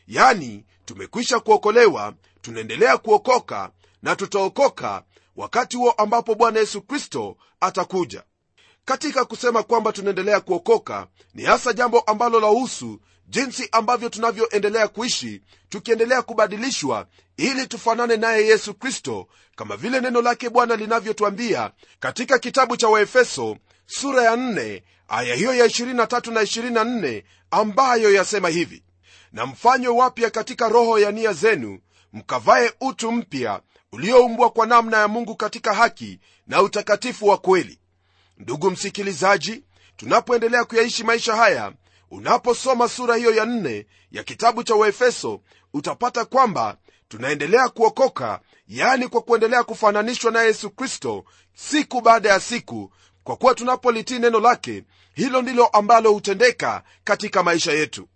Yani 0.09 0.65
tumekwisha 0.85 1.41
kuokolewa 1.41 2.15
tunaendelea 2.41 2.97
kuokoka 2.99 3.71
na 4.03 4.17
tutaokoka 4.17 5.03
wakati 5.37 5.77
huo 5.77 5.91
ambapo 5.91 6.35
bwana 6.35 6.61
yesu 6.61 6.83
kristo 6.83 7.37
atakuja 7.61 8.23
katika 8.89 9.25
kusema 9.25 9.63
kwamba 9.63 9.93
tunaendelea 9.93 10.41
kuokoka 10.41 11.07
ni 11.35 11.43
hasa 11.43 11.73
jambo 11.73 12.01
ambalo 12.01 12.41
lahusu 12.41 13.01
jinsi 13.27 13.69
ambavyo 13.73 14.09
tunavyoendelea 14.09 14.89
kuishi 14.89 15.43
tukiendelea 15.69 16.23
kubadilishwa 16.23 17.07
ili 17.37 17.67
tufanane 17.67 18.17
naye 18.17 18.47
yesu 18.47 18.75
kristo 18.75 19.29
kama 19.57 19.77
vile 19.77 20.01
neno 20.01 20.23
lake 20.23 20.51
bwana 20.51 20.77
linavyotwambia 20.77 21.71
katika 22.01 22.39
kitabu 22.39 22.77
cha 22.77 22.89
waefeso 22.89 23.57
sura 23.87 24.23
ya 24.23 24.37
4 24.37 24.83
aya 25.09 25.35
hiyo 25.35 25.55
ya 25.55 25.67
23 25.67 26.33
na 26.33 26.43
24 26.43 27.23
ambayo 27.51 28.15
yasema 28.15 28.49
hivi 28.49 28.83
na 29.33 29.47
mfanywe 29.47 29.93
wapya 29.93 30.31
katika 30.31 30.69
roho 30.69 30.99
ya 30.99 31.13
nia 31.13 31.33
zenu 31.33 31.79
mkavae 32.13 32.73
utu 32.81 33.13
mpya 33.13 33.61
ulioumbwa 33.93 34.51
kwa 34.51 34.67
namna 34.67 34.97
ya 34.97 35.09
mungu 35.09 35.37
katika 35.37 35.75
haki 35.75 36.21
na 36.47 36.63
utakatifu 36.63 37.27
wa 37.27 37.39
kweli 37.39 37.79
ndugu 38.39 38.71
msikilizaji 38.71 39.63
tunapoendelea 39.97 40.65
kuyaishi 40.65 41.05
maisha 41.05 41.37
haya 41.37 41.73
unaposoma 42.11 42.89
sura 42.89 43.17
hiyo 43.17 43.35
ya 43.35 43.45
nne 43.45 43.87
ya 44.13 44.23
kitabu 44.25 44.63
cha 44.63 44.75
waefeso 44.75 45.41
utapata 45.75 46.25
kwamba 46.25 46.77
tunaendelea 47.09 47.69
kuokoka 47.69 48.41
yaani 48.69 49.09
kwa 49.09 49.21
kuendelea 49.23 49.65
kufananishwa 49.65 50.31
na 50.33 50.43
yesu 50.43 50.71
kristo 50.71 51.25
siku 51.55 52.01
baada 52.01 52.29
ya 52.29 52.41
siku 52.41 52.93
kwa 53.25 53.37
kuwa 53.37 53.55
tunapolitii 53.55 54.19
neno 54.19 54.41
lake 54.41 54.85
hilo 55.15 55.43
ndilo 55.43 55.67
ambalo 55.67 56.13
hutendeka 56.13 56.83
katika 57.05 57.43
maisha 57.43 57.73
yetu. 57.73 58.09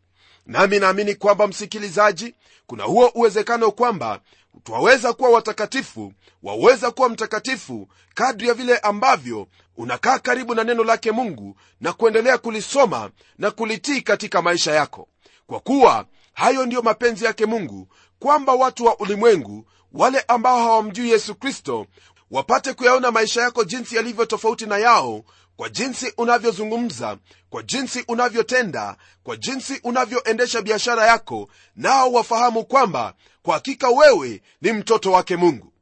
Nami 0.47 0.79
naamini 0.79 1.15
kwamba 1.15 1.47
msikilizaji 1.47 2.35
kuna 2.67 2.85
huo 2.85 3.09
uwezekano 3.15 3.71
kwamba 3.71 4.21
twaweza 4.65 5.13
kuwa 5.13 5.31
watakatifu 5.31 6.13
waweza 6.43 6.91
kuwa 6.91 7.09
mtakatifu 7.09 7.89
kadri 8.15 8.49
ya 8.49 8.55
vile 8.55 8.79
ambavyo 8.79 9.49
unakaa 9.77 10.19
karibu 10.19 10.55
na 10.55 10.65
neno 10.65 10.85
lake 10.85 11.13
mungu 11.13 11.57
na 11.81 11.93
kuendelea 11.93 12.39
kulisoma 12.39 13.11
na 13.39 13.51
kulitii 13.51 14.01
katika 14.03 14.43
maisha 14.43 14.73
yako. 14.73 15.09
Kwa 15.47 15.61
kuwa 15.61 16.07
hayo 16.33 16.67
ndiyo 16.67 16.83
mapenzi 16.83 17.25
yake 17.25 17.47
mungu 17.47 17.89
kwamba 18.19 18.53
watu 18.55 18.85
wa 18.85 18.99
ulimwengu 18.99 19.67
wale 19.93 20.21
ambao 20.29 20.63
hawamjui 20.63 21.11
yesu 21.11 21.35
kristo 21.35 21.87
wapate 22.31 22.73
kuyaona 22.75 23.11
maisha 23.11 23.43
yako 23.43 23.65
jinsi 23.65 23.97
yalivyo 23.97 24.27
tofauti 24.27 24.67
na 24.67 24.79
yao 24.79 25.25
kwa 25.57 25.69
jinsi 25.69 26.13
unavyozungumza 26.19 27.19
kwa 27.51 27.63
jinsi 27.63 28.05
unavyotenda 28.09 28.97
kwa 29.23 29.37
jinsi 29.37 29.81
unavyoendesha 29.85 30.63
biashara 30.63 31.07
yako 31.07 31.49
nao 31.77 32.13
wafahamu 32.13 32.65
kwamba 32.65 33.15
kwa 33.43 33.55
hakika 33.55 33.89
wewe 33.89 34.43
ni 34.63 34.73
mtoto 34.73 35.13
wake 35.13 35.37
mungu. 35.37 35.73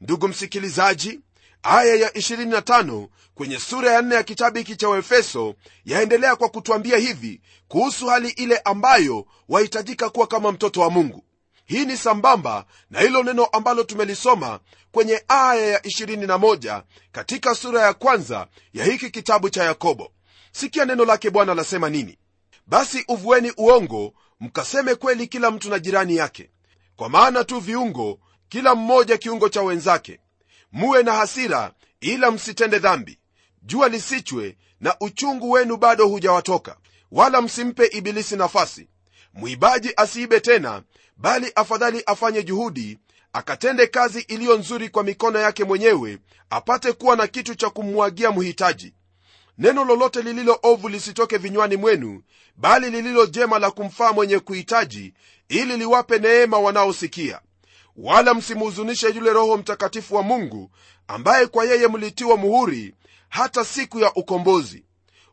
Ndugu 0.00 0.28
msikilizaji 0.28 1.20
aya 1.62 1.94
ya 1.94 2.08
25 2.08 3.08
kwenye 3.36 3.60
sura 3.60 3.92
ya 3.92 4.00
4 4.00 4.14
ya 4.14 4.22
kitabu 4.22 4.58
hiki 4.58 4.76
cha 4.76 4.88
waefeso 4.88 5.54
yaendelea 5.84 6.36
kwa 6.36 6.48
kutwambia 6.48 6.96
hivi 6.98 7.40
kuhusu 7.68 8.06
hali 8.06 8.28
ile 8.30 8.58
ambayo 8.58 9.26
wahitajika 9.48 10.10
kuwa 10.10 10.26
kama 10.26 10.52
mtoto 10.52 10.80
wa 10.80 10.90
mungu. 10.90 11.24
Hii 11.64 11.84
ni 11.84 11.96
sambamba 11.96 12.66
na 12.90 13.00
hilo 13.00 13.22
neno 13.22 13.44
ambalo 13.44 13.84
tumelisoma 13.84 14.60
kwenye 14.92 15.22
aya 15.28 15.66
ya 15.66 15.78
21 15.78 16.82
katika 17.12 17.54
sura 17.54 17.82
ya 17.82 17.94
kwanza 17.94 18.46
ya 18.72 18.84
hiki 18.84 19.10
kitabu 19.10 19.50
cha 19.50 19.64
yakobo. 19.64 20.12
Sikia 20.52 20.84
neno 20.84 21.04
lake 21.04 21.30
bwana 21.30 21.54
lasema 21.54 21.90
nini. 21.90 22.18
Basi 22.66 23.04
uvueni 23.08 23.52
uongo 23.56 24.12
mkaseme 24.40 24.94
kweli 24.94 25.26
kila 25.26 25.50
mtu 25.50 25.70
na 25.70 25.78
jirani 25.78 26.16
yake. 26.16 26.50
Kwa 26.96 27.08
maana 27.08 27.44
tu 27.44 27.60
viungo 27.60 28.18
kila 28.48 28.74
mmoja 28.74 29.16
kiungo 29.16 29.48
cha 29.48 29.62
wenzake. 29.62 30.20
Muwe 30.72 31.02
na 31.02 31.12
hasira 31.12 31.72
ila 32.00 32.30
msitende 32.30 32.78
dhambi 32.78 33.18
jua 33.66 33.88
lisichwe 33.88 34.56
na 34.80 34.96
uchungu 35.00 35.50
wenu 35.50 35.76
bado 35.76 36.08
hujawatoka 36.08 36.76
wala 37.12 37.42
msimpe 37.42 37.86
ibilisi 37.86 38.36
nafasi. 38.36 38.88
Mwibaji 39.34 39.92
asiibe 39.96 40.40
tena 40.40 40.82
bali 41.16 41.52
afadhali 41.54 42.02
afanye 42.06 42.42
juhudi 42.42 42.98
akatende 43.32 43.86
kazi 43.86 44.20
iliyo 44.20 44.58
nzuri 44.58 44.88
kwa 44.88 45.02
mikono 45.04 45.38
yake 45.38 45.64
mwenyewe 45.64 46.18
apate 46.50 46.92
kuwa 46.92 47.16
na 47.16 47.26
kitu 47.26 47.54
cha 47.54 47.70
kumwagia 47.70 48.32
mhitaji 48.32 48.94
neno 49.58 49.84
lolote 49.84 50.22
lililo 50.22 50.58
ovu 50.62 50.88
lisitoke 50.88 51.38
vinywani 51.38 51.76
mwenu 51.76 52.22
bali 52.56 52.90
lililo 52.90 53.26
jema 53.26 53.58
la 53.58 53.70
kumfaa 53.70 54.12
mwenye 54.12 54.38
kuhitaji 54.38 55.14
ili 55.48 55.76
liwape 55.76 56.18
neema 56.18 56.58
wanaosikia. 56.58 57.40
Wala 57.96 58.34
msimhuzunishe 58.34 59.08
yule 59.08 59.30
roho 59.32 59.56
mtakatifu 59.56 60.14
wa 60.14 60.22
mungu 60.22 60.70
ambaye 61.08 61.46
kwa 61.46 61.64
yeye 61.64 61.88
mlitiwa 61.88 62.36
muhuri 62.36 62.94
hata 63.28 63.64
siku 63.64 63.98
ya 64.00 64.12
ukombozi 64.14 64.84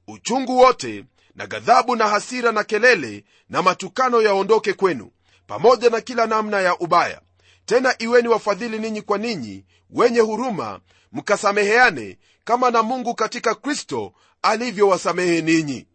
uchungu 0.07 0.57
wote 0.57 1.05
na 1.35 1.47
ghadhabu 1.47 1.95
na 1.95 2.07
hasira 2.07 2.51
na 2.51 2.63
kelele 2.63 3.23
na 3.49 3.61
matukano 3.61 4.21
yaondoke 4.21 4.73
kwenu 4.73 5.11
pamoja 5.47 5.89
na 5.89 6.01
kila 6.01 6.27
namna 6.27 6.61
ya 6.61 6.77
ubaya. 6.79 7.21
Tena 7.65 7.95
iweni 7.99 8.27
wafadhili 8.27 8.79
ninyi 8.79 9.01
kwa 9.01 9.17
ninyi 9.17 9.65
wenye 9.89 10.19
huruma 10.19 10.79
mkasameheane 11.11 12.17
kama 12.43 12.71
na 12.71 12.83
mungu 12.83 13.15
katika 13.15 13.55
kristo 13.55 14.13
alivyowasamehe 14.41 15.41
ninyi. 15.41 15.87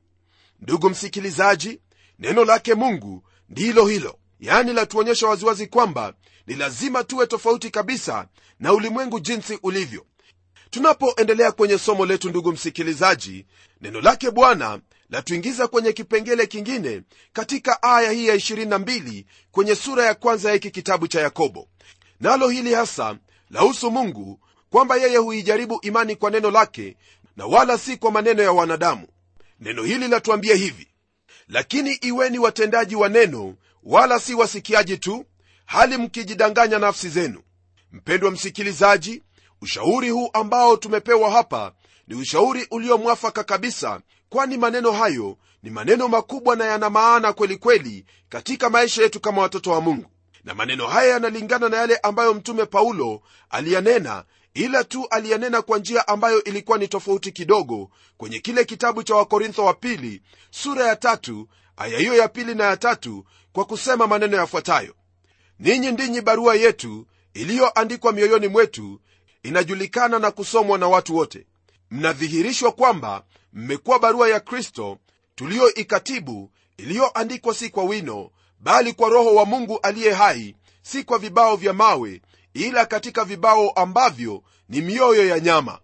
Ndugu 0.60 0.90
msikilizaji 0.90 1.80
neno 2.18 2.44
lake 2.44 2.74
mungu 2.74 3.22
ndilo 3.48 3.86
hilo. 3.86 4.18
Yaani 4.40 4.72
latuonyesha 4.72 5.26
waziwazi 5.28 5.66
kwamba 5.66 6.14
ni 6.46 6.54
lazima 6.54 7.04
tuwe 7.04 7.26
tofauti 7.26 7.70
kabisa 7.70 8.28
na 8.60 8.72
ulimwengu 8.72 9.20
jinsi 9.20 9.58
ulivyo 9.62 10.06
tunapoendelea 10.70 11.52
kwenye 11.52 11.78
somo 11.78 12.06
letu 12.06 12.28
ndugu 12.30 12.52
msikilizaji 12.52 13.46
neno 13.80 14.00
lake 14.00 14.30
bwana 14.30 14.80
latuingiza 15.10 15.68
kwenye 15.68 15.92
kipengele 15.92 16.46
kingine 16.46 17.02
katika 17.32 17.82
aya 17.82 18.10
hii 18.10 18.26
ya 18.26 18.36
22 18.36 19.24
kwenye 19.50 19.74
sura 19.74 20.06
ya 20.06 20.14
kwanza 20.14 20.48
ya 20.48 20.54
hiki 20.54 20.70
kitabu 20.70 21.08
cha 21.08 21.20
yakobo. 21.20 21.68
Nalo 22.20 22.48
hili 22.48 22.74
hasa 22.74 23.16
lahusu 23.50 23.90
mungu 23.90 24.40
kwamba 24.70 24.96
yeye 24.96 25.16
huijaribu 25.16 25.78
imani 25.82 26.16
kwa 26.16 26.30
neno 26.30 26.50
lake 26.50 26.96
na 27.36 27.46
wala 27.46 27.78
si 27.78 27.96
kwa 27.96 28.10
maneno 28.10 28.42
ya 28.42 28.52
wanadamu. 28.52 29.06
Neno 29.60 29.82
hili 29.82 30.08
latuambia 30.08 30.54
hivi 30.54 30.88
lakini 31.48 31.92
iweni 31.92 32.38
watendaji 32.38 32.96
wa 32.96 33.08
neno 33.08 33.54
wala 33.82 34.20
si 34.20 34.34
wasikiaji 34.34 34.98
tu 34.98 35.24
hali 35.66 35.96
mkijidanganya 35.96 36.78
nafsi 36.78 37.08
zenu. 37.08 37.42
Mpendwa 37.92 38.30
msikilizaji 38.30 39.22
ushauri 39.62 40.10
huu 40.10 40.30
ambao 40.32 40.76
tumepewa 40.76 41.30
hapa 41.30 41.72
ni 42.08 42.14
ushauri 42.14 42.66
uliomwafaka 42.70 43.44
kabisa 43.44 44.00
kwani 44.28 44.56
maneno 44.56 44.92
hayo 44.92 45.36
ni 45.62 45.70
maneno 45.70 46.08
makubwa 46.08 46.56
na 46.56 46.64
yana 46.64 46.90
maana 46.90 47.32
kweli 47.32 47.56
kweli 47.56 48.04
katika 48.28 48.70
maisha 48.70 49.02
yetu 49.02 49.20
kama 49.20 49.42
watoto 49.42 49.70
wa 49.70 49.80
mungu. 49.80 50.06
Na 50.44 50.54
maneno 50.54 50.86
haya 50.86 51.10
yanalingana 51.10 51.68
na 51.68 51.76
yale 51.76 51.96
ambayo 51.96 52.34
mtume 52.34 52.66
paulo 52.66 53.20
aliyanena 53.50 54.24
ila 54.54 54.84
tu 54.84 55.06
aliyanena 55.10 55.62
kwa 55.62 55.78
njia 55.78 56.08
ambayo 56.08 56.44
ilikuwa 56.44 56.78
ni 56.78 56.88
tofauti 56.88 57.32
kidogo 57.32 57.90
kwenye 58.16 58.38
kile 58.38 58.64
kitabu 58.64 59.02
cha 59.02 59.14
wakorintho 59.14 59.64
wa 59.64 59.74
pili 59.74 60.22
sura 60.50 60.86
ya 60.86 60.96
tatu 60.96 61.48
aya 61.76 61.98
hiyo 61.98 62.14
ya 62.14 62.28
pili 62.28 62.54
na 62.54 62.64
ya 62.64 62.76
tatu 62.76 63.24
kwa 63.52 63.64
kusema 63.64 64.06
maneno 64.06 64.36
yafuatayo. 64.36 64.94
Ninyi 65.58 65.92
ndinyi 65.92 66.20
barua 66.20 66.54
yetu 66.54 67.06
iliyoandikwa 67.34 68.12
mioyoni 68.12 68.48
mwetu 68.48 69.00
inajulikana 69.42 70.18
na 70.18 70.30
kusomwa 70.30 70.78
na 70.78 70.88
watu 70.88 71.16
wote. 71.16 71.46
Mnadhihirishwa 71.90 72.72
kwamba 72.72 73.24
mmekuwa 73.52 73.98
barua 73.98 74.28
ya 74.28 74.40
kristo 74.40 74.98
tuliyoikatibu 75.34 76.50
iliyoandikwa 76.76 77.54
si 77.54 77.70
kwa 77.70 77.84
wino 77.84 78.30
bali 78.60 78.92
kwa 78.92 79.08
roho 79.08 79.34
wa 79.34 79.44
mungu 79.44 79.78
aliye 79.82 80.12
hai 80.12 80.54
si 80.82 81.04
kwa 81.04 81.18
vibao 81.18 81.56
vya 81.56 81.72
mawe 81.72 82.22
ila 82.54 82.86
katika 82.86 83.24
vibao 83.24 83.70
ambavyo 83.70 84.42
ni 84.68 84.80
mioyo 84.80 85.26
ya 85.28 85.40
nyama. 85.40 85.78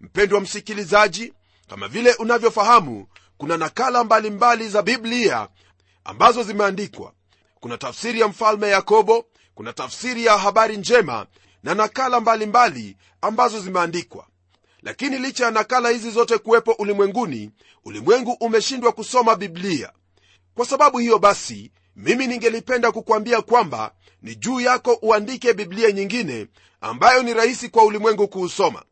Mpendwa 0.00 0.40
msikilizaji 0.40 1.32
kama 1.68 1.88
vile 1.88 2.12
unavyofahamu 2.14 3.06
kuna 3.38 3.56
nakala 3.56 4.04
mbalimbali 4.04 4.36
mbali 4.36 4.68
za 4.68 4.82
biblia 4.82 5.48
ambazo 6.04 6.42
zimeandikwa. 6.42 7.12
Kuna 7.60 7.78
tafsiri 7.78 8.20
ya 8.20 8.28
mfalme 8.28 8.68
yakobo 8.68 9.24
kuna 9.54 9.72
tafsiri 9.72 10.24
ya 10.24 10.38
habari 10.38 10.76
njema 10.76 11.26
na 11.62 11.74
nakala 11.74 12.20
mbalimbali 12.20 12.80
mbali 12.80 12.96
ambazo 13.20 13.60
zimeandikwa. 13.60 14.26
Lakini 14.82 15.18
licha 15.18 15.44
ya 15.44 15.50
nakala 15.50 15.88
hizi 15.88 16.10
zote 16.10 16.38
kuwepo 16.38 16.72
ulimwenguni 16.72 17.50
ulimwengu 17.84 18.32
umeshindwa 18.32 18.92
kusoma 18.92 19.36
biblia. 19.36 19.92
Kwa 20.54 20.66
sababu 20.66 20.98
hiyo 20.98 21.18
basi 21.18 21.72
mimi 21.96 22.26
ningelipenda 22.26 22.92
kukwambia 22.92 23.42
kwamba 23.42 23.94
ni 24.22 24.34
juu 24.34 24.60
yako 24.60 24.98
uandike 25.02 25.52
biblia 25.54 25.92
nyingine 25.92 26.46
ambayo 26.80 27.22
ni 27.22 27.34
rahisi 27.34 27.68
kwa 27.68 27.84
ulimwengu 27.84 28.28
kuusoma. 28.28 28.82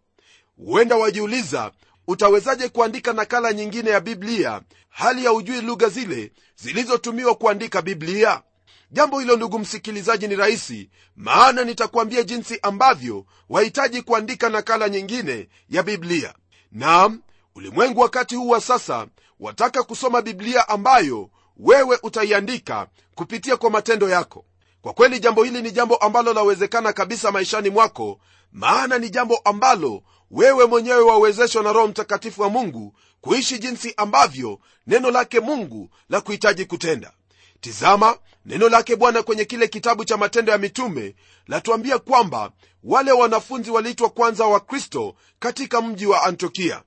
Huenda 0.57 0.97
wajiuliza 0.97 1.73
utawezaje 2.07 2.69
kuandika 2.69 3.13
nakala 3.13 3.53
nyingine 3.53 3.91
ya 3.91 4.01
biblia 4.01 4.63
hali 4.89 5.25
ya 5.25 5.33
ujui 5.33 5.61
lugha 5.61 5.89
zile 5.89 6.33
zilizotumiwa 6.57 7.35
kuandika 7.35 7.83
biblia 7.83 8.43
jambo 8.90 9.18
hilo 9.20 9.37
ndugu 9.37 9.59
msikilizaji 9.59 10.29
ni 10.29 10.37
rahisi 10.37 10.90
maana 11.16 11.64
nitakuambia 11.64 12.22
jinsi 12.22 12.59
ambavyo 12.62 13.27
wahitaji 13.48 14.03
kuandika 14.03 14.48
nakala 14.48 14.88
nyingine 14.88 15.48
ya 15.70 15.83
biblia. 15.83 16.35
Nam 16.72 17.22
ulimwengu 17.55 18.01
wakati 18.01 18.35
huu 18.37 18.48
wa 18.48 18.61
sasa 18.61 19.07
wataka 19.40 19.83
kusoma 19.83 20.22
biblia 20.22 20.68
ambayo 20.68 21.31
wewe 21.57 21.98
utaiandika 22.03 22.87
kupitia 23.14 23.57
kwa 23.57 23.70
matendo 23.70 24.09
yako. 24.09 24.44
Kwa 24.83 24.92
kweli 24.92 25.20
jambo 25.20 25.44
hili 25.44 25.62
ni 25.62 25.70
jambo 25.70 25.96
ambalo 25.96 26.33
lawezekana 26.33 26.92
kabisa 26.92 27.33
maishani 27.33 27.70
mwako 27.70 28.20
maana 28.53 28.98
ni 28.98 29.11
jambo 29.11 29.37
ambalo 29.37 30.03
wewe 30.31 30.66
mwenyewe 30.66 31.01
wawezeshwa 31.03 31.62
na 31.62 31.72
roho 31.72 31.88
mtakatifu 31.88 32.42
wa 32.42 32.48
mungu 32.48 32.94
kuishi 33.20 33.59
jinsi 33.59 33.94
ambavyo 33.96 34.61
neno 34.87 35.11
lake 35.11 35.40
mungu 35.40 35.90
la 36.09 36.20
kuhitaji 36.20 36.64
kutenda. 36.64 37.12
Tizama 37.61 38.18
neno 38.44 38.68
lake 38.68 38.96
bwana 38.96 39.22
kwenye 39.22 39.44
kile 39.44 39.68
kitabu 39.68 40.05
cha 40.05 40.16
matendo 40.16 40.53
ya 40.53 40.59
mitume 40.59 41.14
latuambia 41.46 41.98
kwamba 41.98 42.51
wale 42.85 43.12
wanafunzi 43.12 43.70
waliitwa 43.70 44.11
kwanza 44.11 44.44
wa 44.44 44.61
kristo 44.61 45.14
katika 45.38 45.83
mji 45.83 46.07
wa 46.07 46.22
antiokia. 46.22 46.83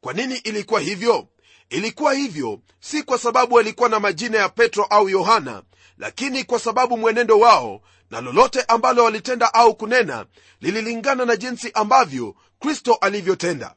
Kwa 0.00 0.12
nini 0.12 0.36
ilikuwa 0.36 0.80
hivyo? 0.80 1.28
Ilikuwa 1.70 2.14
hivyo 2.14 2.60
si 2.80 3.02
kwa 3.02 3.18
sababu 3.18 3.54
walikuwa 3.54 3.88
na 3.88 4.00
majina 4.00 4.38
ya 4.38 4.48
petro 4.48 4.84
au 4.84 5.08
yohana 5.08 5.62
lakini 5.98 6.44
kwa 6.44 6.58
sababu 6.58 6.96
mwenendo 6.98 7.38
wao 7.38 7.80
na 8.10 8.20
lolote 8.20 8.62
ambalo 8.62 9.04
walitenda 9.04 9.54
au 9.54 9.74
kunena 9.74 10.26
lililingana 10.60 11.24
na 11.24 11.36
jinsi 11.36 11.70
ambavyo 11.74 12.34
kristo 12.60 12.94
alivyotenda. 12.94 13.74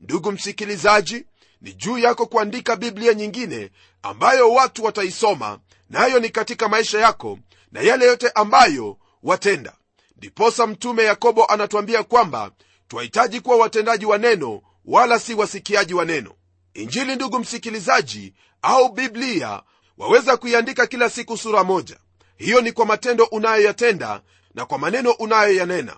Ndugu 0.00 0.32
msikilizaji 0.32 1.24
ni 1.60 1.72
juu 1.72 1.98
yako 1.98 2.26
kuandika 2.26 2.76
biblia 2.76 3.14
nyingine 3.14 3.70
ambayo 4.02 4.52
watu 4.52 4.84
wataisoma 4.84 5.58
nayo 5.90 6.14
na 6.14 6.20
ni 6.20 6.30
katika 6.30 6.68
maisha 6.68 6.98
yako 7.00 7.38
na 7.72 7.80
yale 7.80 8.04
yote 8.06 8.30
ambayo 8.34 8.98
watenda. 9.22 9.72
Ndiposa 10.16 10.66
mtume 10.66 11.02
yakobo 11.04 11.44
anatuambia 11.44 12.02
kwamba 12.02 12.50
twahitaji 12.88 13.40
kuwa 13.40 13.56
watendaji 13.56 14.06
wa 14.06 14.18
neno 14.18 14.60
wala 14.84 15.18
si 15.18 15.34
wasikiaji 15.34 15.94
wa 15.94 16.04
neno. 16.04 16.34
Injili 16.74 17.14
ndugu 17.16 17.38
msikilizaji 17.38 18.34
au 18.62 18.88
biblia 18.92 19.62
waweza 19.98 20.36
kuiandika 20.36 20.86
kila 20.86 21.10
siku 21.10 21.36
sura 21.36 21.64
moja. 21.64 21.96
Hiyo 22.36 22.60
ni 22.60 22.72
kwa 22.72 22.86
matendo 22.86 23.24
unayoyatenda 23.24 24.22
na 24.54 24.66
kwa 24.66 24.78
maneno 24.78 25.10
unayoyanena. 25.10 25.96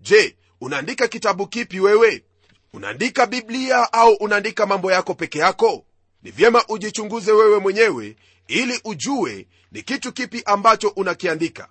Je 0.00 0.36
unaandika 0.60 1.08
kitabu 1.08 1.46
kipi 1.46 1.80
wewe? 1.80 2.24
Unaandika 2.72 3.26
biblia 3.26 3.92
au 3.92 4.12
unaandika 4.14 4.66
mambo 4.66 4.92
yako 4.92 5.14
peke 5.14 5.38
yako 5.38 5.84
ni 6.22 6.30
vyema 6.30 6.64
ujichunguze 6.68 7.32
wewe 7.32 7.58
mwenyewe 7.58 8.16
ili 8.46 8.80
ujue 8.84 9.46
ni 9.72 9.82
kitu 9.82 10.12
kipi 10.12 10.42
ambacho 10.46 10.88
unakiandika. 10.88 11.68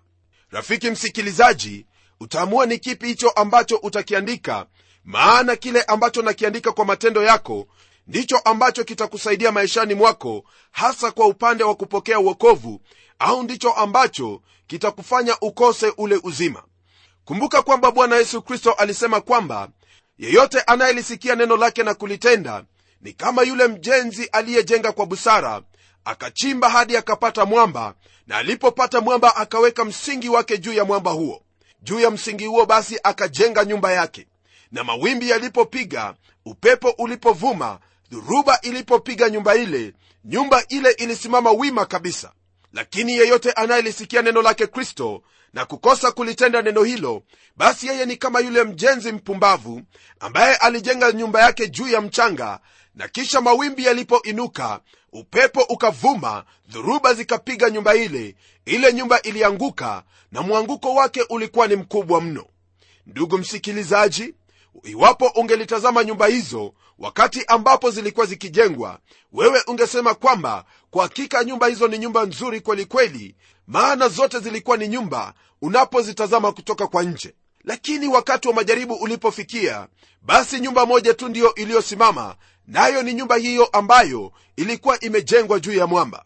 Rafiki 0.52 0.90
msikilizaji 0.92 1.86
utaamua 2.20 2.66
ni 2.66 2.80
kipi 2.80 3.08
hicho 3.08 3.30
ambacho 3.30 3.76
utakiandika 3.76 4.66
maana 5.04 5.56
kile 5.56 5.82
ambacho 5.82 6.22
nakiandika 6.22 6.72
kwa 6.72 6.86
matendo 6.86 7.24
yako 7.24 7.68
ndicho 8.08 8.38
ambacho 8.38 8.84
kitakusaidia 8.84 9.52
maishani 9.52 9.94
mwako 9.94 10.44
hasa 10.72 11.12
kwa 11.12 11.28
upande 11.28 11.64
wa 11.64 11.76
kupokea 11.76 12.20
uokovu 12.20 12.82
au 13.20 13.44
ndicho 13.44 13.72
ambacho 13.72 14.42
kitakufanya 14.68 15.38
ukose 15.42 15.94
ule 15.98 16.20
uzima. 16.24 16.64
Kumbuka 17.26 17.62
kwamba 17.62 17.92
bwana 17.92 18.16
yesu 18.16 18.42
kristo 18.42 18.72
alisema 18.72 19.22
kwamba 19.22 19.70
yeyote 20.20 20.62
anayelisikia 20.62 21.36
neno 21.36 21.58
lake 21.58 21.84
na 21.84 21.94
kulitenda 21.94 22.64
ni 23.06 23.14
kama 23.14 23.44
yule 23.44 23.68
mjenzi 23.68 24.26
aliyejenga 24.26 24.92
kwa 24.92 25.06
busara 25.06 25.62
akachimba 26.06 26.70
hadi 26.70 26.98
akapata 26.98 27.46
mwamba 27.46 27.94
na 28.28 28.38
alipopata 28.38 29.02
mwamba 29.02 29.36
akaweka 29.36 29.86
msingi 29.86 30.30
wake 30.30 30.58
juu 30.58 30.74
ya 30.74 30.86
mwamba 30.86 31.12
huo. 31.12 31.42
Juu 31.82 32.00
ya 32.00 32.12
msingi 32.12 32.46
huo 32.46 32.66
basi 32.66 33.00
akajenga 33.04 33.66
nyumba 33.66 33.92
yake. 33.92 34.28
Na 34.72 34.84
mawimbi 34.84 35.30
yalipopiga 35.30 36.14
upepo 36.46 36.90
ulipovuma 36.98 37.80
dhuruba 38.12 38.62
ilipopiga 38.62 39.30
nyumba 39.30 39.56
ile 39.56 39.94
nyumba 40.24 40.64
ile 40.70 40.92
ilisimama 40.92 41.52
wima 41.52 41.86
kabisa. 41.86 42.32
Lakini 42.74 43.14
yeyote 43.14 43.52
anayelisikia 43.52 44.22
neno 44.22 44.42
lake 44.42 44.68
kristo 44.68 45.22
na 45.56 45.66
kukosa 45.66 46.12
kulitenda 46.12 46.62
neno 46.62 46.84
hilo 46.84 47.24
basi 47.58 47.88
yeye 47.88 48.06
ni 48.06 48.18
kama 48.18 48.40
yule 48.40 48.64
mjenzi 48.64 49.12
mpumbavu 49.12 49.82
ambaye 50.20 50.56
alijenga 50.56 51.12
nyumba 51.12 51.42
yake 51.42 51.68
juu 51.68 51.88
ya 51.88 52.02
mchanga 52.02 52.60
na 52.96 53.08
kisha 53.08 53.42
mawimbi 53.42 53.86
yalipoinuka 53.86 54.80
upepo 55.12 55.62
ukavuma 55.62 56.44
dhuruba 56.68 57.14
zikapiga 57.14 57.70
nyumba 57.70 57.96
ile 57.96 58.36
ile 58.66 58.94
nyumba 58.94 59.22
ilianguka 59.22 60.04
na 60.32 60.42
mwanguko 60.42 60.94
wake 60.94 61.22
ulikuwa 61.30 61.68
ni 61.68 61.76
mkubwa 61.76 62.22
mno. 62.22 62.46
Ndugu 63.06 63.38
msikilizaji 63.38 64.34
iwapo 64.84 65.28
ungelitazama 65.36 66.04
nyumba 66.04 66.28
hizo 66.28 66.74
wakati 67.00 67.44
ambapo 67.48 67.92
zilikuwa 67.92 68.26
zikijengwa 68.26 69.00
wewe 69.32 69.62
ungesema 69.68 70.14
kwamba 70.14 70.66
kwa 70.92 71.04
hakika 71.04 71.44
nyumba 71.44 71.68
hizo 71.68 71.88
ni 71.88 71.98
nyumba 71.98 72.26
nzuri 72.26 72.62
kweli 72.62 72.86
kweli 72.86 73.36
maana 73.68 74.08
zote 74.10 74.40
zilikuwa 74.40 74.78
ni 74.78 74.88
nyumba 74.88 75.34
unapozitazama 75.62 76.52
kutoka 76.52 76.88
kwa 76.88 77.04
nje. 77.04 77.36
Lakini 77.64 78.08
wakati 78.08 78.48
wa 78.48 78.54
majaribu 78.54 78.94
ulipofikia 78.94 79.88
basi 80.22 80.60
nyumba 80.60 80.86
moja 80.86 81.14
tu 81.14 81.30
ndiyo 81.30 81.56
iliyosimama 81.56 82.36
nayo 82.68 83.04
ni 83.04 83.14
nyumba 83.14 83.36
hiyo 83.36 83.66
ambayo 83.66 84.32
ilikuwa 84.56 85.00
imejengwa 85.00 85.60
juu 85.60 85.74
ya 85.74 85.88
mwamba. 85.88 86.26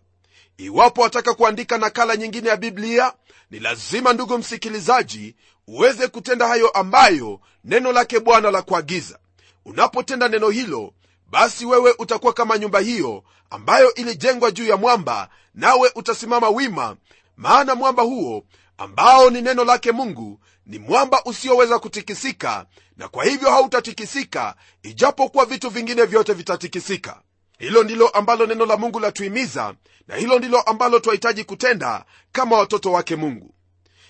Iwapo 0.58 1.02
wataka 1.02 1.34
kuandika 1.34 1.78
nakala 1.78 2.16
nyingine 2.16 2.50
ya 2.50 2.58
biblia 2.58 3.14
ni 3.52 3.60
lazima 3.60 4.14
ndugu 4.14 4.38
msikilizaji 4.38 5.36
uweze 5.68 6.08
kutenda 6.08 6.48
hayo 6.48 6.70
ambayo 6.70 7.40
neno 7.64 7.92
lake 7.92 8.20
bwana 8.20 8.52
la 8.52 8.62
kuagiza. 8.62 9.20
Unapotenda 9.66 10.28
neno 10.28 10.50
hilo 10.50 10.94
basi 11.30 11.66
wewe 11.66 11.96
utakuwa 12.00 12.34
kama 12.34 12.58
nyumba 12.58 12.80
hiyo 12.80 13.24
ambayo 13.50 13.94
ilijengwa 13.94 14.52
juu 14.52 14.66
ya 14.68 14.78
mwamba 14.78 15.30
nawe 15.56 15.92
utasimama 15.96 16.50
wima 16.50 16.96
maana 17.40 17.76
mwamba 17.76 18.04
huo 18.04 18.44
ambao 18.78 19.30
ni 19.30 19.42
neno 19.42 19.64
lake 19.64 19.92
mungu 19.92 20.40
ni 20.66 20.80
mwamba 20.80 21.24
usioweza 21.26 21.80
kutikisika 21.80 22.66
na 22.98 23.08
kwa 23.08 23.26
hivyo 23.26 23.50
hautatikisika 23.50 24.56
ijapokuwa 24.84 25.46
vitu 25.46 25.70
vingine 25.70 26.06
vyote 26.06 26.34
vitatikisika. 26.34 27.22
Hilo 27.60 27.84
ndilo 27.84 28.08
ambalo 28.08 28.46
neno 28.46 28.66
la 28.66 28.78
mungu 28.78 29.00
latuhimiza 29.00 29.74
na 30.08 30.16
hilo 30.16 30.40
ndilo 30.40 30.62
ambalo 30.62 31.00
twahitaji 31.00 31.44
kutenda 31.44 32.06
kama 32.32 32.58
watoto 32.58 32.92
wake 32.92 33.16
mungu. 33.16 33.56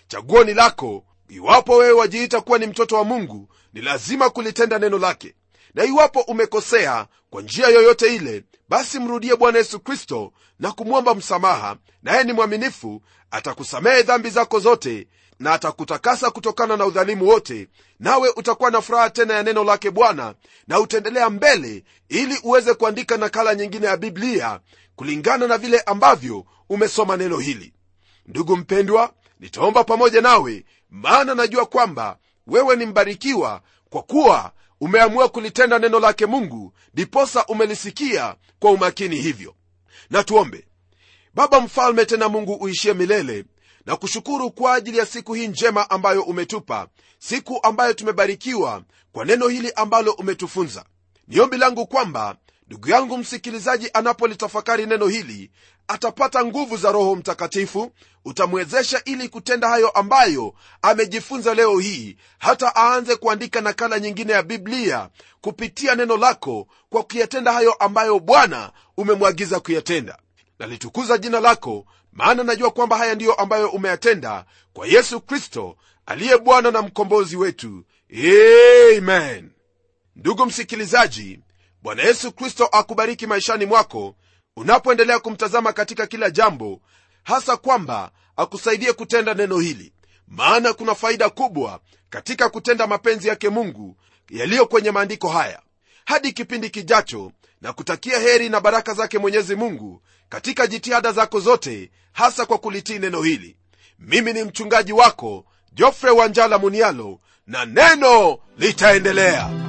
Chaguo 0.07 0.43
ni 0.43 0.53
lako 0.53 1.05
iwapo 1.29 1.75
wewe 1.75 1.91
wajiita 1.91 2.41
kuwa 2.41 2.57
ni 2.59 2.67
mtoto 2.67 2.95
wa 2.95 3.03
mungu 3.03 3.49
ni 3.73 3.81
lazima 3.81 4.29
kulitenda 4.29 4.79
neno 4.79 4.97
lake. 4.97 5.35
Na 5.73 5.83
iwapo 5.83 6.19
umekosea 6.21 7.07
kwa 7.29 7.41
njia 7.41 7.67
yoyote 7.67 8.15
ile 8.15 8.43
basi 8.69 8.99
mrudie 8.99 9.35
bwana 9.35 9.57
yesu 9.57 9.79
kristo 9.79 10.33
na 10.59 10.71
kumwomba 10.71 11.15
msamaha 11.15 11.77
naye 12.03 12.23
ni 12.23 12.33
mwaminifu 12.33 13.01
atakusamehe 13.31 14.01
dhambi 14.03 14.29
zako 14.29 14.59
zote 14.59 15.07
na 15.39 15.53
atakutakasa 15.53 16.31
kutokana 16.31 16.77
na 16.77 16.85
udhalimu 16.85 17.27
wote. 17.27 17.67
Nawe 17.99 18.29
utakuwa 18.35 18.71
na 18.71 18.81
furaha 18.81 19.09
tena 19.09 19.33
ya 19.33 19.43
neno 19.43 19.63
lake 19.63 19.91
bwana 19.91 20.35
na 20.67 20.79
utaendelea 20.79 21.29
mbele 21.29 21.83
ili 22.09 22.39
uweze 22.43 22.73
kuandika 22.73 23.17
nakala 23.17 23.55
nyingine 23.55 23.87
ya 23.87 23.97
biblia 23.97 24.59
kulingana 24.95 25.47
na 25.47 25.57
vile 25.57 25.79
ambavyo 25.79 26.45
umesoma 26.69 27.17
neno 27.17 27.37
hili. 27.37 27.73
Ndugu 28.25 28.57
mpendwa 28.57 29.13
nitaomba 29.39 29.83
pamoja 29.83 30.21
nawe 30.21 30.65
maana 30.89 31.35
najua 31.35 31.65
kwamba 31.65 32.17
wewe 32.47 32.75
ni 32.75 32.85
mbarikiwa 32.85 33.61
kwa 33.89 34.03
kuwa 34.03 34.51
umeamua 34.81 35.29
kulitenda 35.29 35.79
neno 35.79 35.99
lake 35.99 36.25
mungu 36.25 36.73
ndiposa 36.93 37.45
umelisikia 37.45 38.35
kwa 38.59 38.71
umakini 38.71 39.15
hivyo. 39.15 39.55
Na 40.09 40.23
tuombe 40.23 40.67
baba 41.33 41.59
mfalme 41.61 42.05
tena 42.05 42.29
mungu 42.29 42.53
uishie 42.53 42.93
milele 42.93 43.45
na 43.85 43.95
kushukuru 43.95 44.51
kwa 44.51 44.73
ajili 44.73 44.97
ya 44.97 45.05
siku 45.05 45.33
hii 45.33 45.47
njema 45.47 45.89
ambayo 45.89 46.21
umetupa 46.23 46.87
siku 47.19 47.59
ambayo 47.63 47.93
tumebarikiwa 47.93 48.83
kwa 49.11 49.25
neno 49.25 49.47
hili 49.47 49.71
ambalo 49.75 50.11
umetufunza. 50.11 50.85
Ni 51.27 51.39
ombi 51.39 51.57
langu 51.57 51.87
kwamba 51.87 52.35
ndugu 52.67 52.89
yangu 52.89 53.17
msikilizaji 53.17 53.89
anapolitafakari 53.93 54.85
neno 54.85 55.07
hili 55.07 55.51
atapata 55.87 56.45
nguvu 56.45 56.77
za 56.77 56.91
roho 56.91 57.15
mtakatifu 57.15 57.91
utamwezesha 58.25 59.01
ili 59.05 59.29
kutenda 59.29 59.67
hayo 59.69 59.89
ambayo 59.89 60.53
amejifunza 60.81 61.53
leo 61.53 61.79
hii 61.79 62.17
hata 62.39 62.75
aanze 62.75 63.15
kuandika 63.15 63.61
nakala 63.61 63.99
nyingine 63.99 64.33
ya 64.33 64.43
biblia 64.43 65.09
kupitia 65.41 65.95
neno 65.95 66.17
lako 66.17 66.67
kwa 66.89 67.03
kuyatenda 67.03 67.53
hayo 67.53 67.73
ambayo 67.73 68.19
bwana 68.19 68.71
umemwagiza 68.97 69.59
kuyatenda 69.59 70.17
nalitukuza 70.59 71.17
jina 71.17 71.39
lako 71.39 71.85
maana 72.13 72.43
najua 72.43 72.71
kwamba 72.71 72.97
haya 72.97 73.15
ndiyo 73.15 73.33
ambayo 73.33 73.69
umeyatenda 73.69 74.45
kwa 74.73 74.87
yesu 74.87 75.21
kristo 75.21 75.77
aliye 76.05 76.37
bwana 76.37 76.71
na 76.71 76.81
mkombozi 76.81 77.37
wetu. 77.37 77.83
Amen. 78.97 79.51
Ndugu 80.15 80.45
msikilizaji 80.45 81.39
bwana 81.81 82.03
yesu 82.03 82.31
kristo 82.31 82.65
akubariki 82.65 83.27
maishani 83.27 83.65
mwako 83.65 84.15
unapoendelea 84.55 85.19
kumtazama 85.19 85.73
katika 85.73 86.07
kila 86.07 86.29
jambo 86.29 86.81
hasa 87.23 87.57
kwamba 87.57 88.11
akusaidie 88.35 88.93
kutenda 88.93 89.33
neno 89.33 89.59
hili 89.59 89.93
maana 90.27 90.73
kuna 90.73 90.95
faida 90.95 91.29
kubwa 91.29 91.79
katika 92.09 92.49
kutenda 92.49 92.87
mapenzi 92.87 93.27
yake 93.27 93.49
mungu 93.49 93.97
yaliyo 94.29 94.65
kwenye 94.65 94.91
maandiko 94.91 95.29
haya 95.29 95.61
hadi 96.09 96.31
kipindi 96.31 96.69
kijacho 96.69 97.31
na 97.61 97.73
kutakia 97.73 98.19
heri 98.19 98.49
na 98.49 98.59
baraka 98.61 98.93
zake 98.93 99.17
mwenyezi 99.19 99.55
mungu 99.55 100.01
katika 100.29 100.67
jitihada 100.67 101.11
zako 101.11 101.39
zote 101.39 101.91
hasa 102.11 102.45
kwa 102.45 102.57
kulitii 102.57 102.99
neno 102.99 103.21
hili. 103.21 103.57
Mimi 103.99 104.33
ni 104.33 104.43
mchungaji 104.43 104.93
wako 104.93 105.45
jofre 105.73 106.09
wanjala 106.11 106.57
munialo 106.57 107.19
na 107.47 107.65
neno 107.65 108.37
litaendelea 108.57 109.68